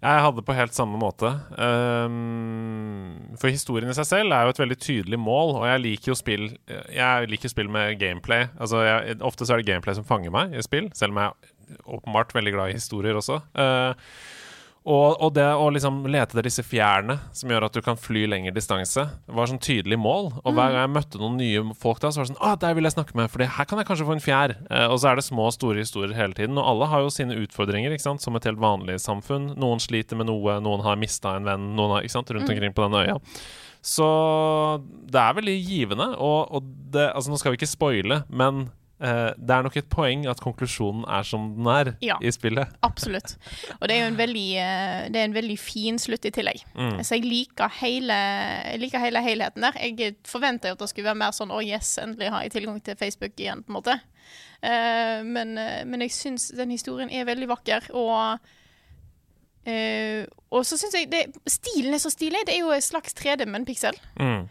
[0.00, 1.28] Jeg hadde på helt samme måte.
[1.60, 6.12] Um, for historien i seg selv er jo et veldig tydelig mål, og jeg liker
[6.12, 8.48] jo spill Jeg liker spill med gameplay.
[8.56, 11.32] Altså, jeg, Ofte så er det gameplay som fanger meg i spill, selv om jeg
[11.76, 13.42] er åpenbart veldig glad i historier også.
[13.52, 13.92] Uh,
[14.80, 18.22] og, og, det å liksom lete etter disse fjærene som gjør at du kan fly
[18.32, 20.30] lengre distanse, var sånn tydelig mål.
[20.40, 22.76] Og hver gang jeg møtte noen nye folk da, så var det sånn Å, der
[22.78, 24.56] vil jeg snakke med, for her kan jeg kanskje få en fjær.
[24.70, 26.56] Eh, og så er det små og store historier hele tiden.
[26.56, 29.52] Og alle har jo sine utfordringer, ikke sant, som et helt vanlig samfunn.
[29.60, 32.72] Noen sliter med noe, noen har mista en venn, noen har, ikke sant, rundt omkring
[32.72, 33.20] på denne øya.
[33.84, 34.08] Så
[35.12, 36.10] det er veldig givende.
[36.16, 39.86] Og, og det, altså, nå skal vi ikke spoile, men Uh, det er nok et
[39.88, 42.68] poeng at konklusjonen er som den er ja, i spillet.
[42.84, 43.32] Absolutt.
[43.78, 46.60] Og det er jo en veldig, uh, det er en veldig fin slutt i tillegg.
[46.74, 46.98] Mm.
[47.00, 48.18] Så jeg liker, hele,
[48.66, 49.80] jeg liker hele helheten der.
[49.80, 52.54] Jeg forventa jo at det skulle være mer sånn Å, oh yes, endelig har jeg
[52.58, 53.96] tilgang til Facebook igjen, på en måte.
[54.60, 58.50] Uh, men, men, jeg syns den historien er veldig vakker, og
[60.50, 62.40] Og så syns jeg det, Stilen er så stilig.
[62.48, 63.96] Det er jo en slags 3D med en piksel.
[64.18, 64.48] Mm.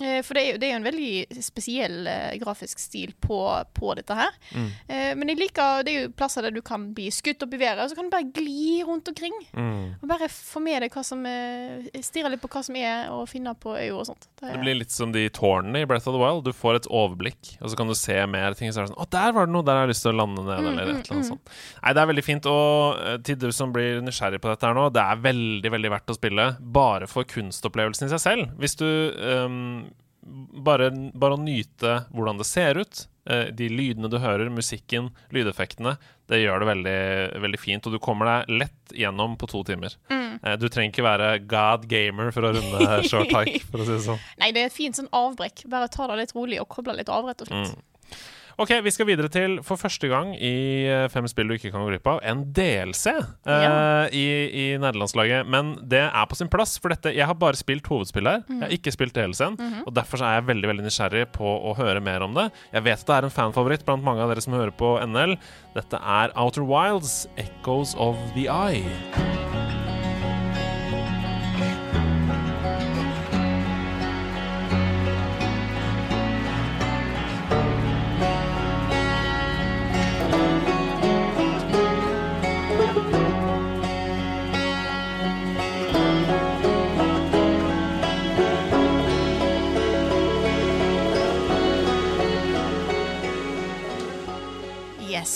[0.00, 3.38] Eh, for det er, jo, det er, jo, en veldig spesiell uh, grafisk stil på,
[3.76, 4.34] på dette her.
[4.56, 4.68] Mm.
[4.88, 7.60] Uh, men jeg liker Det er jo plasser der du kan bli skutt opp i
[7.60, 9.36] været, og så kan du bare gli rundt omkring.
[9.52, 10.00] Mm.
[10.00, 13.22] Og bare få med deg hva som uh, Stirre litt på hva som er å
[13.30, 14.26] finne på øya og sånt.
[14.40, 16.42] Det, det, blir litt som de tårnene i Breath of the Wild.
[16.48, 18.72] Du får et overblikk, og så kan du se mer ting.
[18.72, 19.66] Så er det sånn Å, der var det noe!
[19.66, 21.54] Der har jeg lyst til å lande ned, mm, eller et eller annet mm, sånt.
[21.78, 22.50] Nei, det er veldig fint.
[22.50, 26.14] Og til du som blir nysgjerrig på dette her nå, det er veldig, veldig verdt
[26.14, 28.56] å spille bare for kunstopplevelsen i seg selv.
[28.62, 29.91] Hvis du um,
[30.22, 35.96] bare, bare, å nyte hvordan det ser ut, eh, de lydene du hører, musikken, lydeffektene,
[36.30, 36.98] det gjør det veldig,
[37.44, 37.86] veldig fint.
[37.86, 39.96] Og du kommer deg lett gjennom på to timer.
[40.12, 40.38] Mm.
[40.38, 43.96] Eh, du trenger ikke være god gamer for å runde short hike, for å si
[43.96, 44.22] det sånn.
[44.42, 45.66] Nei, det er et fint sånn avbrekk.
[45.72, 47.74] Bare ta det litt rolig og koble litt av, rett og slett.
[47.74, 47.88] Mm.
[48.62, 51.82] Ok, Vi skal videre til, for første gang i eh, Fem spill du ikke kan
[51.82, 53.24] gå glipp av, en DLC ja.
[53.42, 55.48] uh, i, i nederlandslaget.
[55.50, 58.44] Men det er på sin plass, for dette Jeg har bare spilt hovedspill her.
[58.46, 58.60] Mm.
[58.60, 59.58] Jeg har ikke spilt DLC-en.
[59.58, 59.82] Mm -hmm.
[59.86, 62.50] Og Derfor er jeg veldig veldig nysgjerrig på å høre mer om det.
[62.72, 65.36] Jeg vet det er en fanfavoritt blant mange av dere som hører på NL.
[65.74, 69.71] Dette er Outer Wilds, Echoes of the Eye.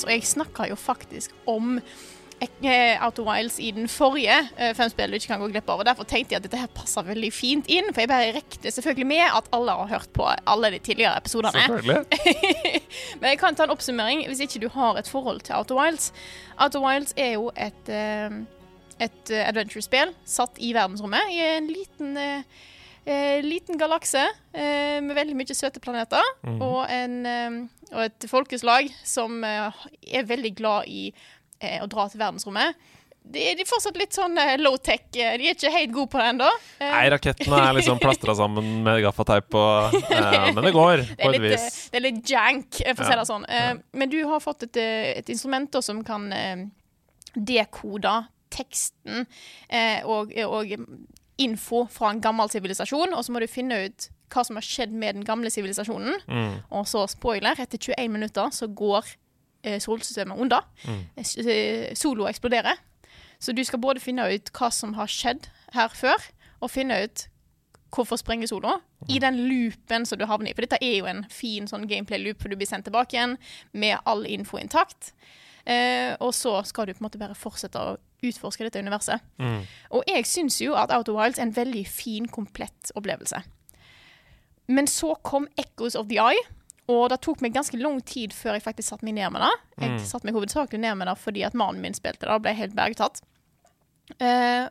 [0.05, 1.79] Og jeg snakka jo faktisk om
[3.01, 5.81] Out of Wilds i den forrige uh, fem spill du ikke kan gå glipp av.
[5.81, 7.89] og Derfor tenkte jeg at dette her passer veldig fint inn.
[7.95, 11.65] For jeg bare rekte selvfølgelig med at alle har hørt på alle de tidligere episodene.
[13.21, 15.81] Men jeg kan ta en oppsummering hvis ikke du har et forhold til Out of
[15.81, 16.13] Wilds.
[16.61, 18.37] of Wilds er jo et, uh,
[19.01, 22.17] et adventure-spill satt i verdensrommet i en liten
[23.07, 26.27] Eh, liten galakse eh, med veldig mye søte planeter.
[26.43, 26.59] Mm.
[26.59, 27.59] Og, en, eh,
[27.93, 32.75] og, et folkeslag som eh, er veldig glad i eh, å dra til verdensrommet.
[33.27, 35.07] De, de er fortsatt litt sånn low-tech.
[35.15, 36.51] De er ikke helt gode på det ennå.
[36.83, 39.97] Nei, rakettene er liksom plastra sammen med gaffateip, og,
[40.55, 41.67] men det går på et vis.
[41.91, 43.47] Det er litt jank, for å si det sånn.
[43.51, 43.75] Ja.
[43.99, 44.79] Men du har fått et,
[45.23, 46.27] et instrument da, som kan
[47.35, 48.15] dekode
[48.55, 49.27] teksten
[50.07, 50.79] og, og
[51.43, 54.95] info fra en gammel sivilisasjon, og så må du finne ut hva som har skjedd
[54.97, 56.19] med den gamle sivilisasjonen.
[56.27, 56.59] Mm.
[56.75, 59.13] Og så, spoiler, etter 21 minutter så går
[59.63, 60.67] eh, solsystemet under.
[60.87, 61.03] Mm.
[61.21, 62.81] Eh, Solo eksploderer.
[63.39, 66.23] Så du skal både finne ut hva som har skjedd her før,
[66.65, 67.27] og finne ut
[67.95, 69.09] hvorfor sprenger sola, mm.
[69.15, 70.57] i den loopen som du havner i.
[70.57, 73.37] For dette er jo en fin sånn gameplay-loop, for du blir sendt tilbake igjen
[73.77, 75.13] med all info intakt.
[75.67, 79.23] Eh, og så skal du på en måte bare fortsette å utforske dette universet.
[79.43, 79.63] Mm.
[79.97, 83.43] Og jeg syns jo at Out of Wilds er en veldig fin, komplett opplevelse.
[84.73, 86.43] Men så kom Echoes of the Eye.
[86.87, 89.55] Og det tok meg ganske lang tid før jeg faktisk satte meg ned med det.
[89.83, 90.03] Jeg mm.
[90.07, 92.77] satte meg hovedsakelig ned med det fordi at mannen min spilte det og ble helt
[92.79, 93.23] bergtatt.
[94.23, 94.71] Uh,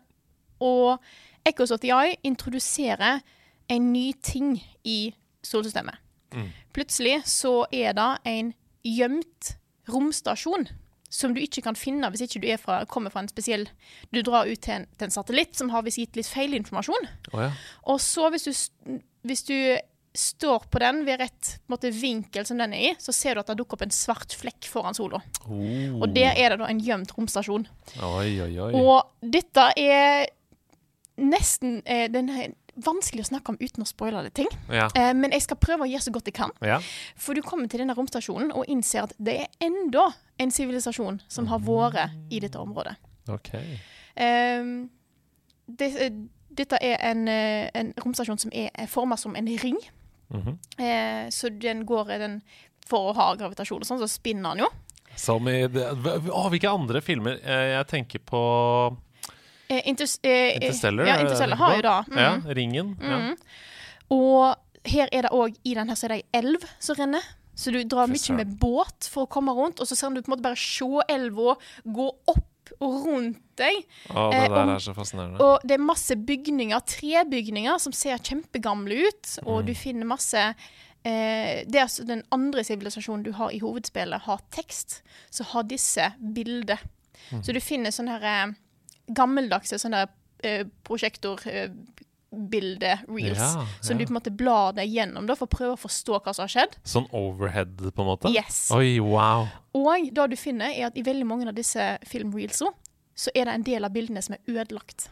[0.63, 1.03] og
[1.45, 3.19] Echoes of the Eye introduserer
[3.67, 4.55] en ny ting
[4.87, 5.11] i
[5.43, 5.99] solsystemet.
[6.31, 6.49] Mm.
[6.73, 8.53] Plutselig så er det en
[8.85, 9.55] gjemt
[9.91, 10.69] romstasjon
[11.15, 13.65] som du ikke kan finne hvis ikke du fra, kommer fra en spesiell
[14.13, 17.11] Du drar ut til en, til en satellitt som har visst gitt litt feilinformasjon.
[17.33, 17.51] Oh, ja.
[17.91, 19.57] Og så, hvis du, hvis du
[20.15, 23.51] står på den ved rett måte, vinkel som den er i, så ser du at
[23.51, 25.19] det dukker opp en svart flekk foran sola.
[25.45, 25.99] Oh.
[26.01, 27.67] Og der er det da en gjemt romstasjon.
[27.99, 28.71] Oi, oi, oi.
[28.79, 30.27] Og dette er
[31.19, 32.31] nesten eh, den
[32.75, 34.49] vanskelig å snakke om uten å spoile det ting.
[34.69, 34.87] Ja.
[34.95, 36.51] Eh, men jeg skal prøve å gjøre så godt jeg kan.
[36.65, 36.79] Ja.
[37.15, 40.09] For du kommer til denne romstasjonen og innser at det er enda
[40.41, 42.95] en sivilisasjon som har vært i dette området.
[43.31, 43.79] Okay.
[44.15, 44.63] Eh,
[45.67, 46.17] det, eh,
[46.55, 49.79] dette er en, eh, en romstasjon som er forma som en ring.
[50.33, 50.57] Mhm.
[50.79, 52.41] Eh, så den går i den
[52.85, 54.67] For å ha gravitasjon og sånn, så spinner den jo.
[55.15, 55.87] Som i det,
[56.29, 57.39] Å, hvilke andre filmer?
[57.41, 58.41] Eh, Jeg tenker på
[58.91, 59.14] Eh,
[59.69, 61.05] Inters, eh, Interstellar.
[61.07, 61.95] Ja, er Interstellar har jo det.
[62.13, 62.17] Mm.
[62.19, 62.97] Ja, Ringen.
[63.01, 63.17] Ja.
[63.17, 63.35] Mm.
[64.11, 67.23] Og her er det òg I den her så er det ei elv som renner.
[67.55, 70.27] Så du drar mye med båt for å komme rundt, og så ser du på
[70.27, 71.55] en måte bare se elva
[71.87, 73.85] gå opp og rundt deg.
[74.11, 75.39] Å, det Eh, der er så fascinerende.
[75.39, 79.37] Og det er masse bygninger, trebygninger, som ser kjempegamle ut.
[79.45, 79.65] Og Mm.
[79.67, 80.35] du finner masse
[81.05, 85.01] eh, Det er altså den andre sivilisasjonen du har i hovedspillet, har tekst.
[85.31, 86.77] Så har disse bilder.
[87.31, 87.41] Mm.
[87.43, 88.53] Så du finner sånne her, eh,
[89.07, 90.05] gammeldagse sånne
[90.43, 93.39] eh, prosjektorbilde-reels.
[93.39, 96.13] Ja, Som du på en måte blar deg gjennom da, for å prøve å forstå
[96.21, 96.73] hva som har skjedd.
[96.83, 98.27] Sånn overhead, på en måte?
[98.33, 98.71] Yes.
[98.75, 99.47] Oi, wow.
[99.77, 102.71] Og det du finner, er at i veldig mange av disse filmreelsene
[103.15, 105.09] så er det en del av bildene som er ødelagt.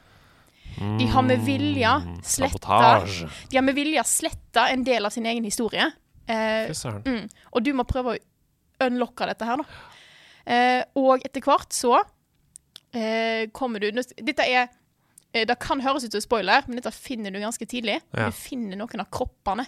[0.74, 3.06] De har med vilje Mm, sletta
[3.50, 5.92] De har med vilje sletta en del av sin egen historie.
[6.28, 6.72] Eh,
[7.06, 8.18] mm, og du må prøve å
[8.88, 9.64] unlocke dette her, da.
[10.46, 12.02] Eh, og etter hvert så
[12.94, 14.68] eh, kommer du Dette er
[15.34, 18.00] eh, Det kan høres ut som spoiler, men dette finner du ganske tidlig.
[18.14, 18.30] Ja.
[18.30, 19.68] Du finner noen av kroppene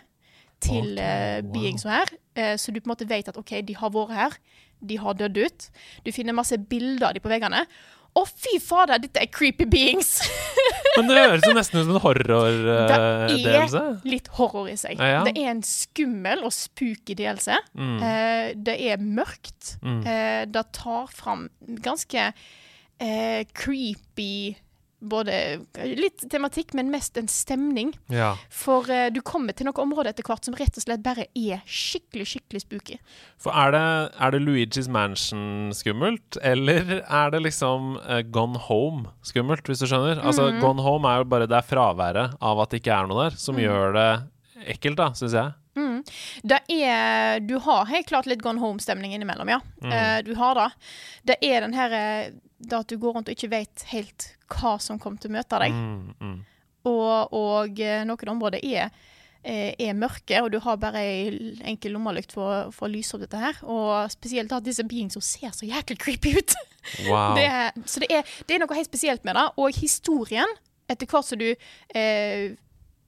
[0.63, 1.51] til okay, eh, wow.
[1.55, 2.13] beings her.
[2.35, 4.39] Eh, så du på en måte vet at OK, de har vært her.
[4.85, 5.67] De har dødd ut.
[6.05, 7.65] Du finner masse bilder av de på veggene.
[8.15, 10.21] Å, fy fader, dette er creepy beings!
[10.95, 14.95] Men det høres nesten ut som en horror Det er litt horror i seg.
[14.95, 15.23] Ja, ja.
[15.27, 17.57] Det er en skummel og spooky delelse.
[17.75, 17.97] Mm.
[17.99, 19.75] Eh, det er mørkt.
[19.83, 19.99] Mm.
[20.07, 21.49] Eh, det tar fram
[21.83, 22.29] ganske
[22.99, 24.55] eh, creepy
[25.05, 25.33] Både
[25.83, 27.91] litt tematikk, men mest en stemning.
[28.09, 28.31] Ja.
[28.49, 31.59] For eh, du kommer til noen områder etter hvert som rett og slett bare er
[31.69, 32.97] skikkelig, skikkelig spooky.
[33.37, 33.83] For er det,
[34.17, 39.89] er det Luigi's Mansion skummelt, eller er det liksom eh, Gone Home skummelt, hvis du
[39.91, 40.23] skjønner?
[40.23, 40.63] Altså, Mhm.
[40.63, 43.59] Gone Home er jo bare det fraværet av at det ikke er noe der, som
[43.59, 43.61] mm.
[43.67, 44.09] gjør det
[44.73, 45.53] ekkelt, da, syns jeg.
[46.43, 49.61] Det er Du har helt klart litt Gone Home-stemning innimellom, ja.
[49.81, 49.91] Mm.
[49.91, 50.69] Uh, du har det.
[51.31, 54.75] Det er den her eh, Det at du går rundt og ikke vet helt hva
[54.81, 55.73] som kommer til å møte deg.
[55.73, 56.37] Mm, mm.
[56.85, 58.93] Og, og eh, noen områder er,
[59.45, 63.41] er mørke, og du har bare ei enkel lommelykt for, for å lyse opp dette
[63.41, 63.59] her.
[63.65, 66.55] Og spesielt at disse beingsa ser så jæklig creepy ut.
[67.09, 67.35] Wow.
[67.37, 67.49] Det,
[67.89, 69.47] så det er, det er noe helt spesielt med det.
[69.61, 70.57] Og historien,
[70.89, 72.53] etter hvert som du eh,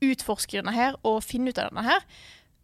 [0.04, 2.06] utforsker denne her og finner ut av denne her,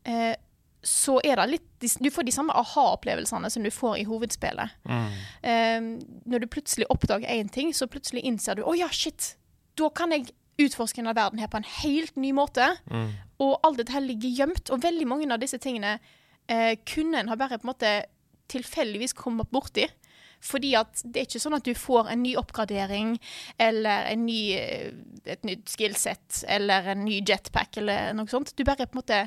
[0.10, 0.36] eh,
[0.84, 4.76] så er det litt Du får de samme aha-opplevelsene som du får i hovedspillet.
[4.88, 5.16] Mm.
[5.42, 5.88] Eh,
[6.32, 9.34] når du plutselig oppdager én ting, så plutselig innser du å ja, shit,
[9.80, 12.70] da kan jeg utforske denne verden her på en helt ny måte.
[12.92, 13.10] Mm.
[13.44, 14.72] Og alt dette her ligger gjemt.
[14.72, 15.98] Og veldig mange av disse tingene
[16.48, 17.94] eh, kunne en ha bare på en måte
[18.54, 19.88] tilfeldigvis kommet borti.
[20.44, 23.16] Fordi at det er ikke sånn at du får en ny oppgradering
[23.64, 24.92] eller en ny, eh,
[25.26, 28.52] et nytt skillset eller en ny jetpack eller noe sånt.
[28.56, 29.22] Du bare på en måte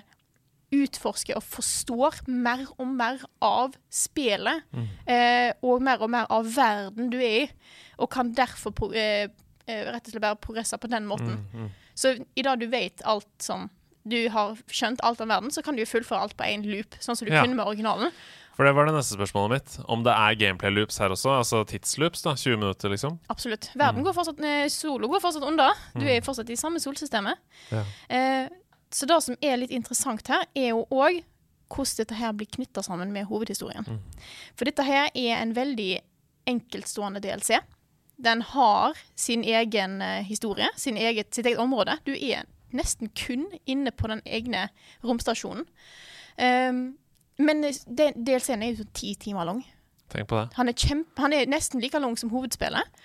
[0.84, 4.62] utforsker og forstår mer og mer av spillet.
[5.06, 7.50] Eh, og mer og mer av verden du er i.
[7.98, 9.28] Og kan derfor pro eh,
[9.66, 11.38] eh, rett og slett bare progresse på den måten.
[11.52, 11.70] Mm, mm.
[11.96, 13.68] Så i dag du vet alt som
[14.06, 16.94] du har skjønt alt om verden, så kan du jo fullføre alt på én loop,
[17.02, 17.42] sånn som du Ja.
[17.42, 18.12] kunne med originalen.
[18.56, 19.72] For det var det neste spørsmålet mitt.
[19.88, 21.28] Om det er gameplay loops her også?
[21.42, 22.32] Altså tidsloops, da?
[22.38, 23.18] 20 minutter, liksom?
[23.28, 23.68] Absolutt.
[23.76, 25.72] Verden går fortsatt, eh, Solo går fortsatt unna.
[25.92, 26.08] Du Mm.
[26.08, 27.34] er fortsatt i samme solsystemet.
[27.72, 27.82] Ja.
[28.08, 28.48] Eh,
[28.94, 31.22] så det som er litt interessant her, er jo òg
[31.66, 33.86] hvordan dette her blir knytta sammen med hovedhistorien.
[33.86, 34.26] Mm.
[34.54, 35.96] For dette her er en veldig
[36.46, 37.58] enkeltstående DLC.
[38.22, 41.98] Den har sin egen eh, historie, sin eget, sitt eget område.
[42.06, 42.46] Du er
[42.76, 44.68] nesten kun inne på den egne
[45.04, 45.66] romstasjonen.
[46.36, 46.96] Um,
[47.40, 49.62] men DLC-en er jo sånn ti timer lang.
[50.12, 50.46] Tenk på det.
[50.56, 53.02] Han er, kjempe, han er nesten like lang som hovedspillet.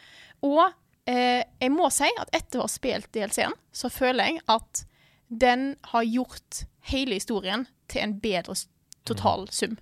[0.48, 0.64] Og
[1.10, 4.86] eh, jeg må si at etter å ha spilt DLC-en, så føler jeg at
[5.32, 8.56] den har gjort hele historien til en bedre
[9.08, 9.78] totalsum.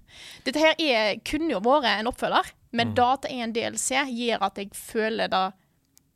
[0.45, 2.95] Dette her er, kunne jo vært en oppfølger, men Mm.
[2.95, 5.47] da det er en DLC, gjør at jeg føler det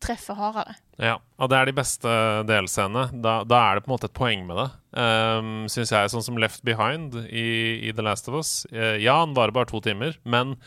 [0.04, 0.76] treffer hardere.
[1.00, 2.10] Ja, og det er de beste
[2.46, 3.22] delscenene.
[3.24, 4.70] Da, da er det på en måte et poeng med det,
[5.00, 6.12] um, syns jeg.
[6.12, 8.66] Sånn som Left Behind i, i The Last of Us.
[8.72, 10.58] Uh, ja, den varer bare to timer, men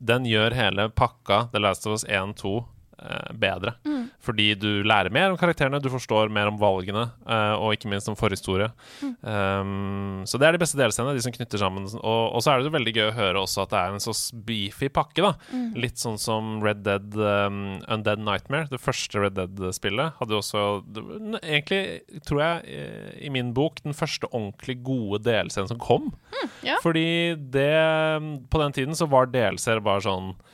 [0.00, 2.64] den gjør hele pakka The Last of Us 1-2 eh,
[3.34, 3.74] bedre.
[3.84, 4.04] Mm.
[4.24, 8.08] Fordi du lærer mer om karakterene, du forstår mer om valgene, eh, og ikke minst
[8.10, 8.70] om forhistorie.
[9.02, 9.14] Mm.
[9.20, 11.86] Um, så det er de beste delscenene, de som knytter sammen.
[12.00, 14.04] Og, og så er det jo veldig gøy å høre også at det er en
[14.04, 14.14] så
[14.46, 15.34] beefy pakke, da.
[15.52, 15.68] Mm.
[15.84, 17.60] Litt sånn som Red Dead um,
[17.92, 21.04] Undead Nightmare, det første Red Dead-spillet, hadde jo også det
[21.44, 26.10] Egentlig, tror jeg, eh, i min bok, den første ordentlig gode delscenen som kom.
[26.66, 26.78] ja.
[26.84, 27.74] Fordi det
[28.50, 30.52] På den tiden så var DLC-er bare sånn eh,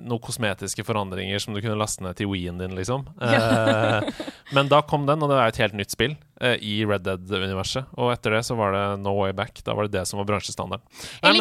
[0.00, 3.06] noen kosmetiske forandringer som du kunne laste ned til Wien din, liksom.
[3.28, 4.08] Eh,
[4.56, 7.90] men da kom den, og det er et helt nytt spill eh, i Red Dead-universet.
[8.00, 9.60] Og etter det så var det No Way Back.
[9.66, 10.84] Da var det det som var bransjestandarden.
[11.20, 11.36] Jeg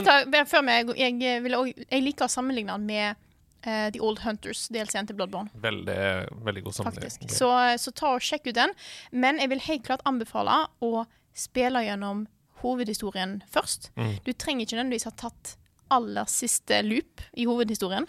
[0.98, 3.24] jeg, jeg liker å sammenligne den med
[3.66, 5.50] Uh, The Old Hunters, DLC-en til Bloodborne.
[5.60, 6.02] Veldig,
[6.46, 7.32] veldig god sammenligning.
[7.34, 7.50] Så,
[7.82, 8.72] så ta og sjekk ut den.
[9.12, 12.28] Men jeg vil helt klart anbefale å spille gjennom
[12.62, 13.90] hovedhistorien først.
[13.98, 14.14] Mm.
[14.24, 15.58] Du trenger ikke nødvendigvis ha tatt
[15.94, 18.08] aller siste loop i hovedhistorien.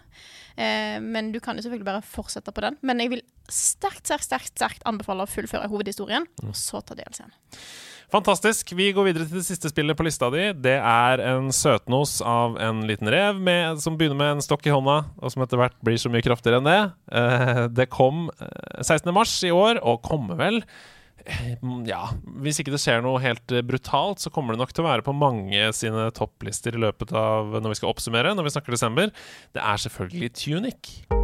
[0.59, 2.79] Eh, men du kan jo selvfølgelig bare fortsette på den.
[2.83, 7.33] Men jeg vil sterkt, sterkt, sterkt, sterkt anbefale å fullføre hovedhistorien, og så ta DLC-en.
[8.09, 8.71] Fantastisk.
[8.73, 10.47] Vi går videre til det siste spillet på lista di.
[10.57, 14.73] Det er en søtnos av en liten rev med, som begynner med en stokk i
[14.73, 16.79] hånda, og som etter hvert blir så mye kraftigere enn det.
[17.13, 19.13] Eh, det kom eh, 16.
[19.13, 20.97] mars i år, og kommer vel eh,
[21.89, 22.03] ja,
[22.43, 25.07] Hvis ikke det skjer noe helt eh, brutalt, så kommer det nok til å være
[25.07, 29.15] på mange sine topplister i løpet av når vi skal oppsummere, når vi snakker desember.
[29.57, 31.18] Det er selvfølgelig Tunic.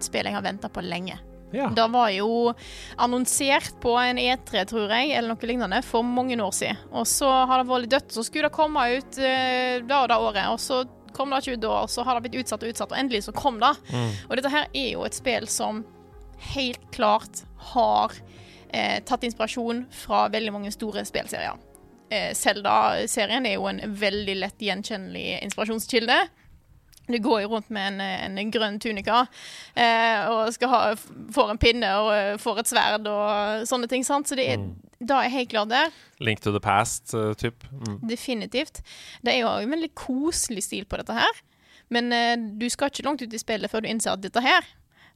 [0.00, 1.20] Et spill jeg har venta på lenge.
[1.52, 1.66] Ja.
[1.74, 2.52] Det var jo
[2.96, 6.78] annonsert på en E3, tror jeg, eller noe lignende, for mange år siden.
[6.94, 10.10] Og så har det vært litt dødt, så skulle det komme ut uh, da og
[10.12, 10.44] da året.
[10.54, 10.84] Og så
[11.16, 13.24] kom det ikke ut da, og så har det blitt utsatt og utsatt, og endelig
[13.26, 13.72] så kom det.
[14.28, 15.82] Og dette her er jo et spill som
[16.54, 17.42] helt klart
[17.74, 18.14] har
[18.70, 21.58] eh, tatt inspirasjon fra veldig mange store spillserier.
[22.10, 26.16] Eh, Zelda-serien er jo en veldig lett gjenkjennelig inspirasjonskilde.
[27.10, 29.24] Du går jo rundt med en, en grønn tunika
[29.74, 30.80] eh, og ha,
[31.34, 34.06] får en pinne og eh, får et sverd og sånne ting.
[34.06, 34.30] sant?
[34.30, 34.64] Så det er,
[35.00, 35.94] da er helt glad der.
[36.20, 37.64] Link to the past, uh, typ.
[37.72, 38.00] Mm.
[38.08, 38.82] Definitivt.
[39.24, 41.40] Det er jo en veldig koselig stil på dette her.
[41.90, 44.66] Men eh, du skal ikke langt ut i spillet før du innser at dette her,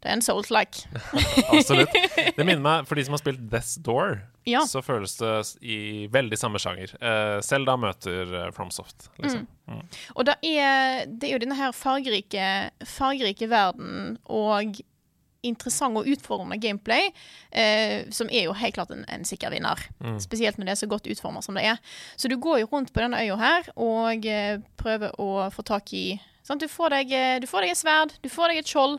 [0.05, 0.85] det er en Souls-like.
[1.57, 1.95] Absolutt.
[2.37, 4.61] Det minner meg, for de som har spilt Death's Door, Ja.
[4.69, 5.35] så føles det
[5.65, 6.93] i veldig samme sjanger.
[7.01, 9.47] Eh, Zelda møter uh, FromSoft, liksom.
[9.65, 9.81] Mm.
[10.15, 12.49] Og det er, det er jo denne her fargerike,
[12.85, 14.77] fargerike verden og
[15.45, 17.11] interessant og utfordrende gameplay,
[17.53, 19.81] eh, som er jo helt klart en, en sikker vinner.
[20.25, 21.81] Spesielt når det er så godt utforma som det er.
[22.17, 25.93] Så du går jo rundt på denne øya her og eh, prøver å få tak
[25.97, 26.07] i
[26.45, 26.61] sant?
[26.61, 28.99] Du, får deg, eh, du får deg et sverd, du får deg et skjold,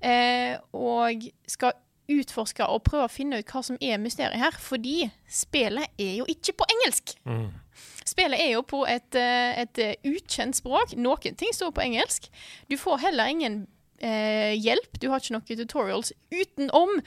[0.00, 1.76] eh, og skal
[2.10, 6.26] utforske og prøve å finne ut hva som er mysteriet her, fordi spillet er jo
[6.28, 7.14] ikke på engelsk.
[8.04, 10.92] Spillet er jo på et, eh, et eh, ukjent språk.
[11.00, 12.28] Noen ting står på engelsk.
[12.68, 13.66] Du får heller ingen
[13.98, 15.00] eh, hjelp.
[15.00, 17.00] Du har ikke noen tutorials utenom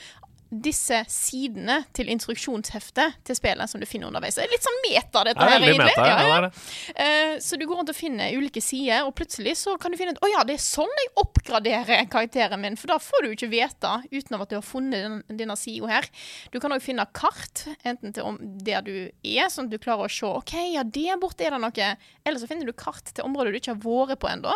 [0.49, 4.37] disse sidene til instruksjonsheftet til spillet som du finner underveis.
[4.37, 5.87] Det er litt sånn meta, dette Det er her, egentlig.
[5.89, 6.05] meta.
[6.07, 7.01] Ja, Ja, det det.
[7.03, 10.13] Eh, så du går rundt og finner ulike sider, og plutselig så kan du finne
[10.15, 12.77] ut Å ja, det er sånn jeg oppgraderer karakteren min.
[12.79, 15.91] For da får du jo ikke vite utenom at du har funnet den, denne sida
[15.91, 16.07] her.
[16.53, 18.93] Du kan òg finne kart, enten til om der du
[19.23, 21.91] er, sånn at du klarer å se OK, ja, der borte er det noe.
[22.25, 24.55] Eller så finner du kart til områder du ikke har vært på ennå.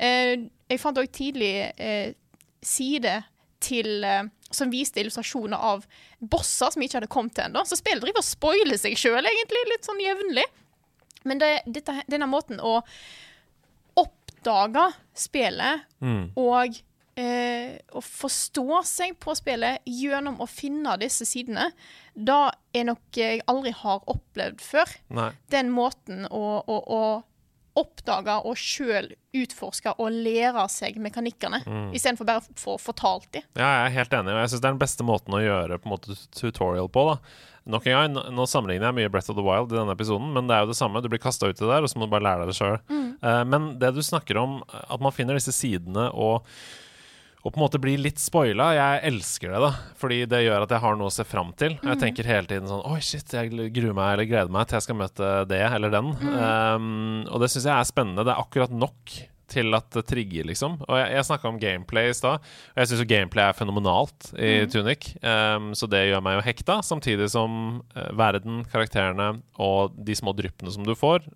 [0.00, 0.36] Eh,
[0.70, 2.12] jeg fant òg tidlig eh,
[2.64, 3.18] side
[3.60, 4.04] til
[4.50, 5.84] som viste illustrasjoner av
[6.18, 7.62] bosser som ikke hadde kommet til ennå.
[7.66, 10.46] Så spillet driver og spoiler seg sjøl, egentlig, litt sånn jevnlig.
[11.28, 12.78] Men det, dette, denne måten å
[14.00, 16.30] oppdage spillet Mm.
[16.36, 16.78] og
[17.20, 21.66] eh, å forstå seg på spillet gjennom å finne disse sidene,
[22.14, 24.88] da er noe jeg aldri har opplevd før.
[25.12, 25.30] Nei.
[25.52, 27.02] Den måten å, å, å
[27.78, 31.92] oppdage og sjøl utforske og lære seg mekanikkene, Mm.
[31.94, 33.42] istedenfor bare å få fortalt dem.
[33.56, 35.78] Ja, jeg er helt enig, og jeg syns det er den beste måten å gjøre
[35.78, 37.06] på en måte tutorial på.
[37.14, 37.20] da
[37.70, 40.46] Nok en gang, nå- sammenligner jeg mye Breath of the Wild i denne episoden, men
[40.48, 41.02] det er jo det samme.
[41.02, 43.46] Du blir kasta uti der, og så må du bare lære deg det sjøl.
[43.46, 46.42] men det du snakker om, at man finner disse sidene og
[47.40, 48.70] og på en måte bli litt spoila.
[48.76, 49.70] Jeg elsker det, da.
[50.00, 51.78] Fordi det gjør at jeg har noe å se fram til.
[51.80, 54.88] Jeg tenker hele tiden sånn Oi, shit, jeg gruer meg eller gleder meg til jeg
[54.88, 56.12] skal møte det eller den.
[56.20, 56.88] Um,
[57.30, 58.26] og det syns jeg er spennende.
[58.28, 59.16] Det er akkurat nok
[59.50, 60.76] til at det trigger, liksom.
[60.86, 64.30] Og jeg, jeg snakka om gameplay i stad, og jeg syns jo gameplay er fenomenalt
[64.38, 65.08] i Tunic.
[65.24, 70.36] Um, så det gjør meg jo hekta, samtidig som eh, verden, karakterene og de små
[70.38, 71.26] dryppene som du får,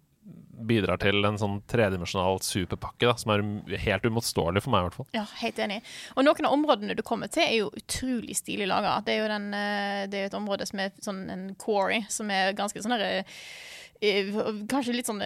[0.68, 3.44] bidrar til en sånn tredimensjonal superpakke da, som er
[3.84, 5.10] helt uimotståelig for meg, i hvert fall.
[5.16, 5.80] Ja, helt enig.
[6.14, 8.96] Og noen av områdene du kommer til, er jo utrolig stilig laga.
[9.04, 12.30] Det er jo den, eh, det er et område som er sånn en quarry, som
[12.30, 13.24] er ganske sånn herre
[14.00, 14.32] eh,
[14.70, 15.22] Kanskje litt sånn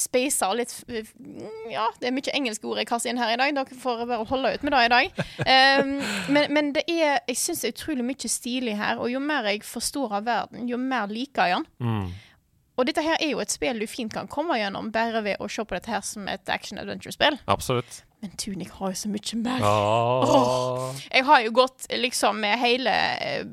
[0.00, 3.38] spacer og litt mm, Ja, det er mye engelske ord jeg kaster inn her i
[3.38, 3.54] dag.
[3.56, 5.24] Dere får bare holde ut med det i dag.
[5.46, 5.94] Um,
[6.34, 9.50] men, men det er Jeg syns det er utrolig mye stilig her, og jo mer
[9.52, 11.68] jeg forstår av verden, jo mer liker jeg den.
[11.86, 12.06] Mm.
[12.74, 15.48] Og dette her er jo et spill du fint kan komme gjennom bare ved å
[15.50, 17.38] se på dette her som et action-adventure-spill.
[17.50, 18.00] Absolutt.
[18.24, 19.64] Men Tunic har jo så mye mer.
[19.68, 21.00] Åh.
[21.12, 22.94] Jeg har jo gått liksom med hele,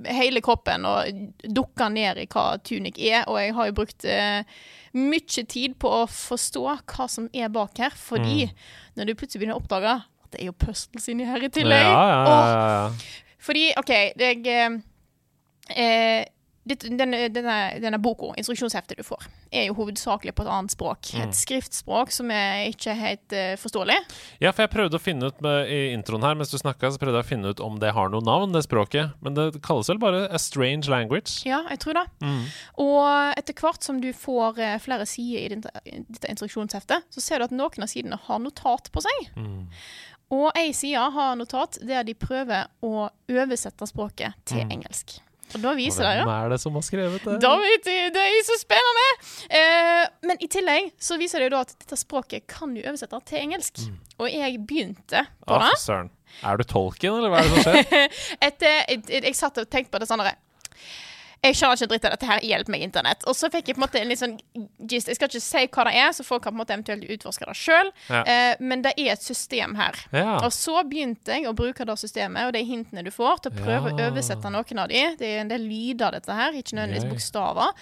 [0.08, 4.64] hele kroppen og dukka ned i hva Tunic er, og jeg har jo brukt uh,
[4.98, 8.48] mye tid på å forstå hva som er bak her, fordi
[8.96, 11.84] når du plutselig begynner å oppdage at det er jo puzzles inni her i tillegg
[11.84, 13.30] ja, ja, ja, ja, ja.
[13.42, 13.92] Fordi, OK,
[14.22, 14.76] jeg eh,
[15.74, 16.24] eh,
[16.80, 21.12] denne, denne, denne boka, instruksjonsheftet du får, er jo hovedsakelig på et annet språk.
[21.22, 23.98] Et skriftspråk som er ikke helt uh, forståelig.
[24.44, 27.02] Ja, for jeg prøvde å finne ut med, i introen her mens du snakka, så
[27.02, 29.16] prøvde jeg å finne ut om det har noe navn, det språket.
[29.26, 31.42] Men det kalles vel bare a strange language.
[31.48, 32.06] Ja, jeg tror det.
[32.24, 32.46] Mm.
[32.86, 37.42] Og etter hvert som du får uh, flere sider i dette, dette instruksjonsheftet, så ser
[37.42, 39.34] du at noen av sidene har notat på seg.
[39.36, 39.68] Mm.
[40.32, 45.18] Og ei side har notat der de prøver å oversette språket til engelsk.
[45.56, 47.38] Og da viser det hvem er det som har skrevet det?
[47.44, 49.08] da vet du, Det er så spennende!
[49.60, 53.22] Eh, men i tillegg så viser det jo da at dette språket kan du oversette
[53.32, 53.84] til engelsk.
[54.22, 55.80] Og jeg begynte på ah, det.
[55.82, 56.12] søren.
[56.46, 58.20] Er du tolken, eller hva er det som skjer?
[58.48, 60.38] Etter, jeg, jeg, jeg satt og tenkte på det sånn derre
[61.42, 63.24] Jeg skjønner ikke en dritt av dette her, hjelp meg, internett.
[63.26, 64.36] Og så fikk jeg på en måte en litt sånn
[64.86, 65.08] gist.
[65.10, 67.48] Jeg skal ikke si hva det er, så folk kan på en måte eventuelt utforske
[67.50, 67.90] det sjøl.
[68.12, 68.20] Ja.
[68.30, 69.98] Eh, men det er et system her.
[70.14, 70.36] Ja.
[70.46, 73.58] Og så begynte jeg å bruke det systemet og de hintene du får, til å
[73.58, 73.96] prøve Ja.
[73.98, 75.02] å oversette noen av de.
[75.18, 77.74] Det er en del lyder, dette her, ikke nødvendigvis bokstaver.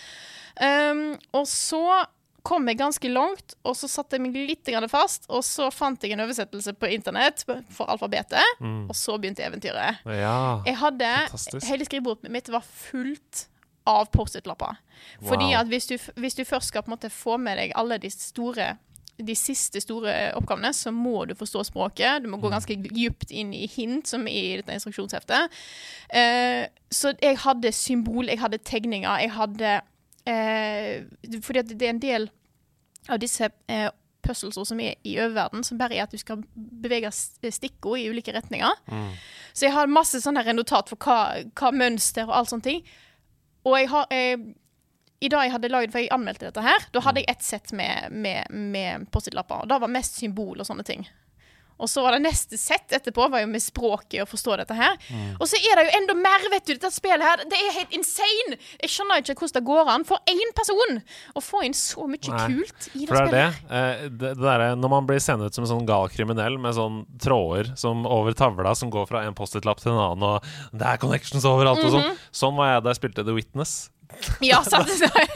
[0.60, 1.04] Um,
[1.36, 1.84] og så
[2.44, 5.26] kom jeg ganske langt, og så satte jeg meg litt fast.
[5.30, 10.00] Og så fant jeg en oversettelse på internett for alfabetet, og så begynte eventyret.
[10.06, 10.62] ja.
[10.66, 11.68] Jeg hadde Fantastisk.
[11.68, 13.48] Hele skrivebordet mitt var fullt
[13.88, 14.78] av Post-It-lapper.
[15.24, 15.60] Fordi Wow.
[15.62, 18.10] at hvis du, hvis du først skal på en måte få med deg alle de
[18.10, 18.78] store
[19.20, 22.24] de siste store oppgavene, så må du forstå språket.
[22.24, 22.42] Du må Mm.
[22.42, 25.50] gå ganske dypt inn i hint, som i dette instruksjonsheftet.
[26.14, 29.82] Uh, så jeg hadde symbol, jeg hadde tegninger, jeg hadde
[30.26, 31.06] eh,
[31.42, 32.30] Fordi det er en del
[33.10, 33.90] av disse eh,
[34.26, 38.34] puzzlesord som er i oververden, som bare er at du skal bevege stikkord i ulike
[38.36, 38.74] retninger.
[39.54, 41.20] Så jeg har masse sånne notat for hva,
[41.56, 42.82] hva mønster og alt sånne ting.
[43.68, 44.44] Og jeg har eh,
[45.22, 47.72] I dag jeg hadde laget, for jeg anmeldte dette her, da hadde jeg ett sett
[47.76, 49.66] med, med, med Post-It-lapper.
[49.68, 51.08] Da var mest symbol og sånne ting.
[51.80, 54.98] Og så var det neste sett etterpå, var jo med språket og forstå dette her.
[55.40, 57.44] Og så er det jo enda mer, vet du, dette spillet her.
[57.50, 58.58] Det er helt insane!
[58.84, 61.00] Jeg skjønner ikke hvordan det går an for én person
[61.40, 63.70] å få inn så mye Nei, kult i det For det er det.
[63.80, 66.76] eh, det, det der, når man blir sendt ut som en sånn gal kriminell med
[66.78, 70.86] sånn tråder som over tavla som går fra en Post-It-lapp til en annen, og det
[70.90, 72.12] er connections overalt og sånn.
[72.36, 73.78] Sånn var jeg da jeg spilte The Witness.
[74.44, 74.90] Ja, sant.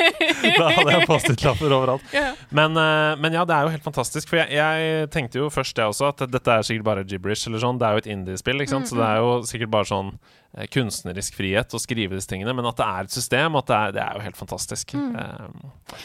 [0.60, 2.06] Da hadde jeg Post-It-lapper overalt.
[2.14, 2.40] Yeah.
[2.56, 4.30] Men, eh, men ja, det er jo helt fantastisk.
[4.32, 7.64] For jeg, jeg tenkte jo først det også, at dette er sikkert bare gibberish eller
[7.64, 7.80] sånn.
[7.82, 8.90] Det er jo et indiespill, ikke sant.
[8.92, 10.12] Så det er jo sikkert bare sånn
[10.58, 12.56] eh, kunstnerisk frihet å skrive disse tingene.
[12.58, 14.96] Men at det er et system, at det er, det er jo helt fantastisk.
[15.00, 15.98] Eh,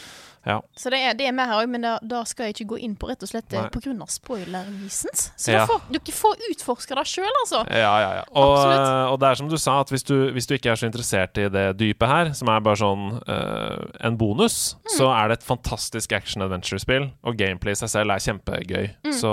[0.46, 0.60] ja.
[0.76, 2.96] Så det er, det er mer òg, men da, da skal jeg ikke gå inn
[2.96, 3.68] på rett og slett Nei.
[3.68, 4.06] pga.
[4.08, 5.30] spoiler-reasons.
[5.36, 5.58] Så Ja.
[5.64, 7.64] da får, dere får utforske det sjøl, altså.
[7.70, 8.24] Ja, ja, ja.
[8.32, 10.76] Og, eh, og det er som du sa, at hvis du, hvis du ikke er
[10.76, 14.96] så interessert i det dypet her, som er bare sånn uh, en bonus, Mm.
[14.96, 17.10] så er det et fantastisk action-adventure-spill.
[17.24, 18.86] Og gameplay i seg selv er kjempegøy.
[19.04, 19.12] Mm.
[19.12, 19.32] Så,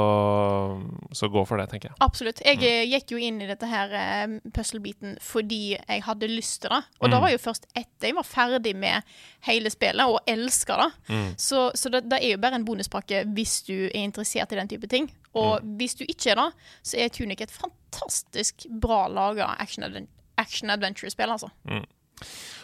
[1.15, 1.97] så gå for det, tenker jeg.
[2.01, 2.41] Absolutt.
[2.45, 2.63] Jeg Mm.
[2.63, 6.83] eh, gikk jo inn i dette her eh, puzzle-biten fordi jeg hadde lyst til det.
[7.01, 7.11] Og Mm.
[7.11, 9.03] det var jo først etter jeg var ferdig med
[9.41, 10.91] hele spillet og elska det.
[11.09, 11.33] Mm.
[11.37, 14.67] Så, så det, det er jo bare en bonuspakke hvis du er interessert i den
[14.67, 15.11] type ting.
[15.33, 15.75] Og Mm.
[15.77, 16.47] hvis du ikke er det,
[16.83, 21.49] så er Tunic et fantastisk bra laga action-adven- action-adventure-spill, altså.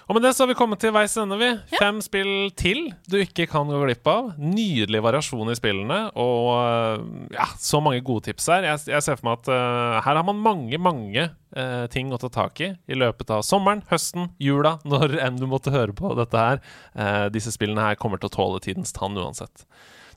[0.08, 1.50] Og med det så har vi kommet til veis ende, vi.
[1.78, 4.32] Fem spill til du ikke kan gå glipp av.
[4.42, 8.68] Nydelig variasjon i spillene, og øh, ja, så mange gode tips her.
[8.72, 12.20] Jeg, jeg ser for meg at uh, her har man mange, mange uh, ting å
[12.22, 16.16] ta tak i i løpet av sommeren, høsten, jula, når enn du måtte høre på
[16.20, 16.64] dette her.
[16.98, 19.68] Uh, disse spillene her kommer til å tåle tidens tann uansett.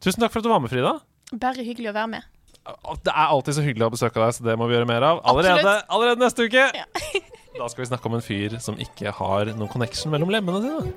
[0.00, 0.98] Tusen takk for at du var med, Frida.
[1.32, 2.32] Bare hyggelig å være med.
[3.04, 5.22] Det er alltid så hyggelig å besøke deg, så det må vi gjøre mer av.
[5.28, 6.68] Allerede, allerede neste uke!
[6.72, 6.88] Ja.
[7.54, 10.94] Da skal vi snakke om en fyr som ikke har noen connection mellom lemmene sine.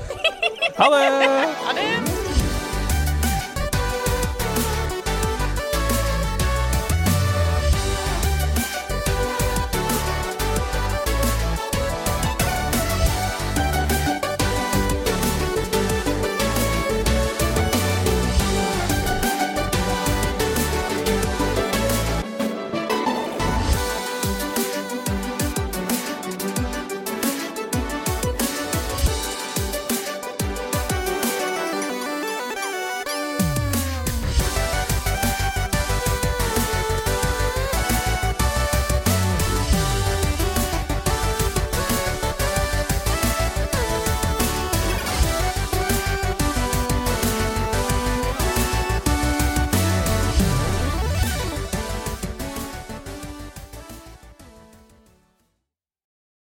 [0.78, 1.06] ha det!
[1.66, 2.21] Ha det!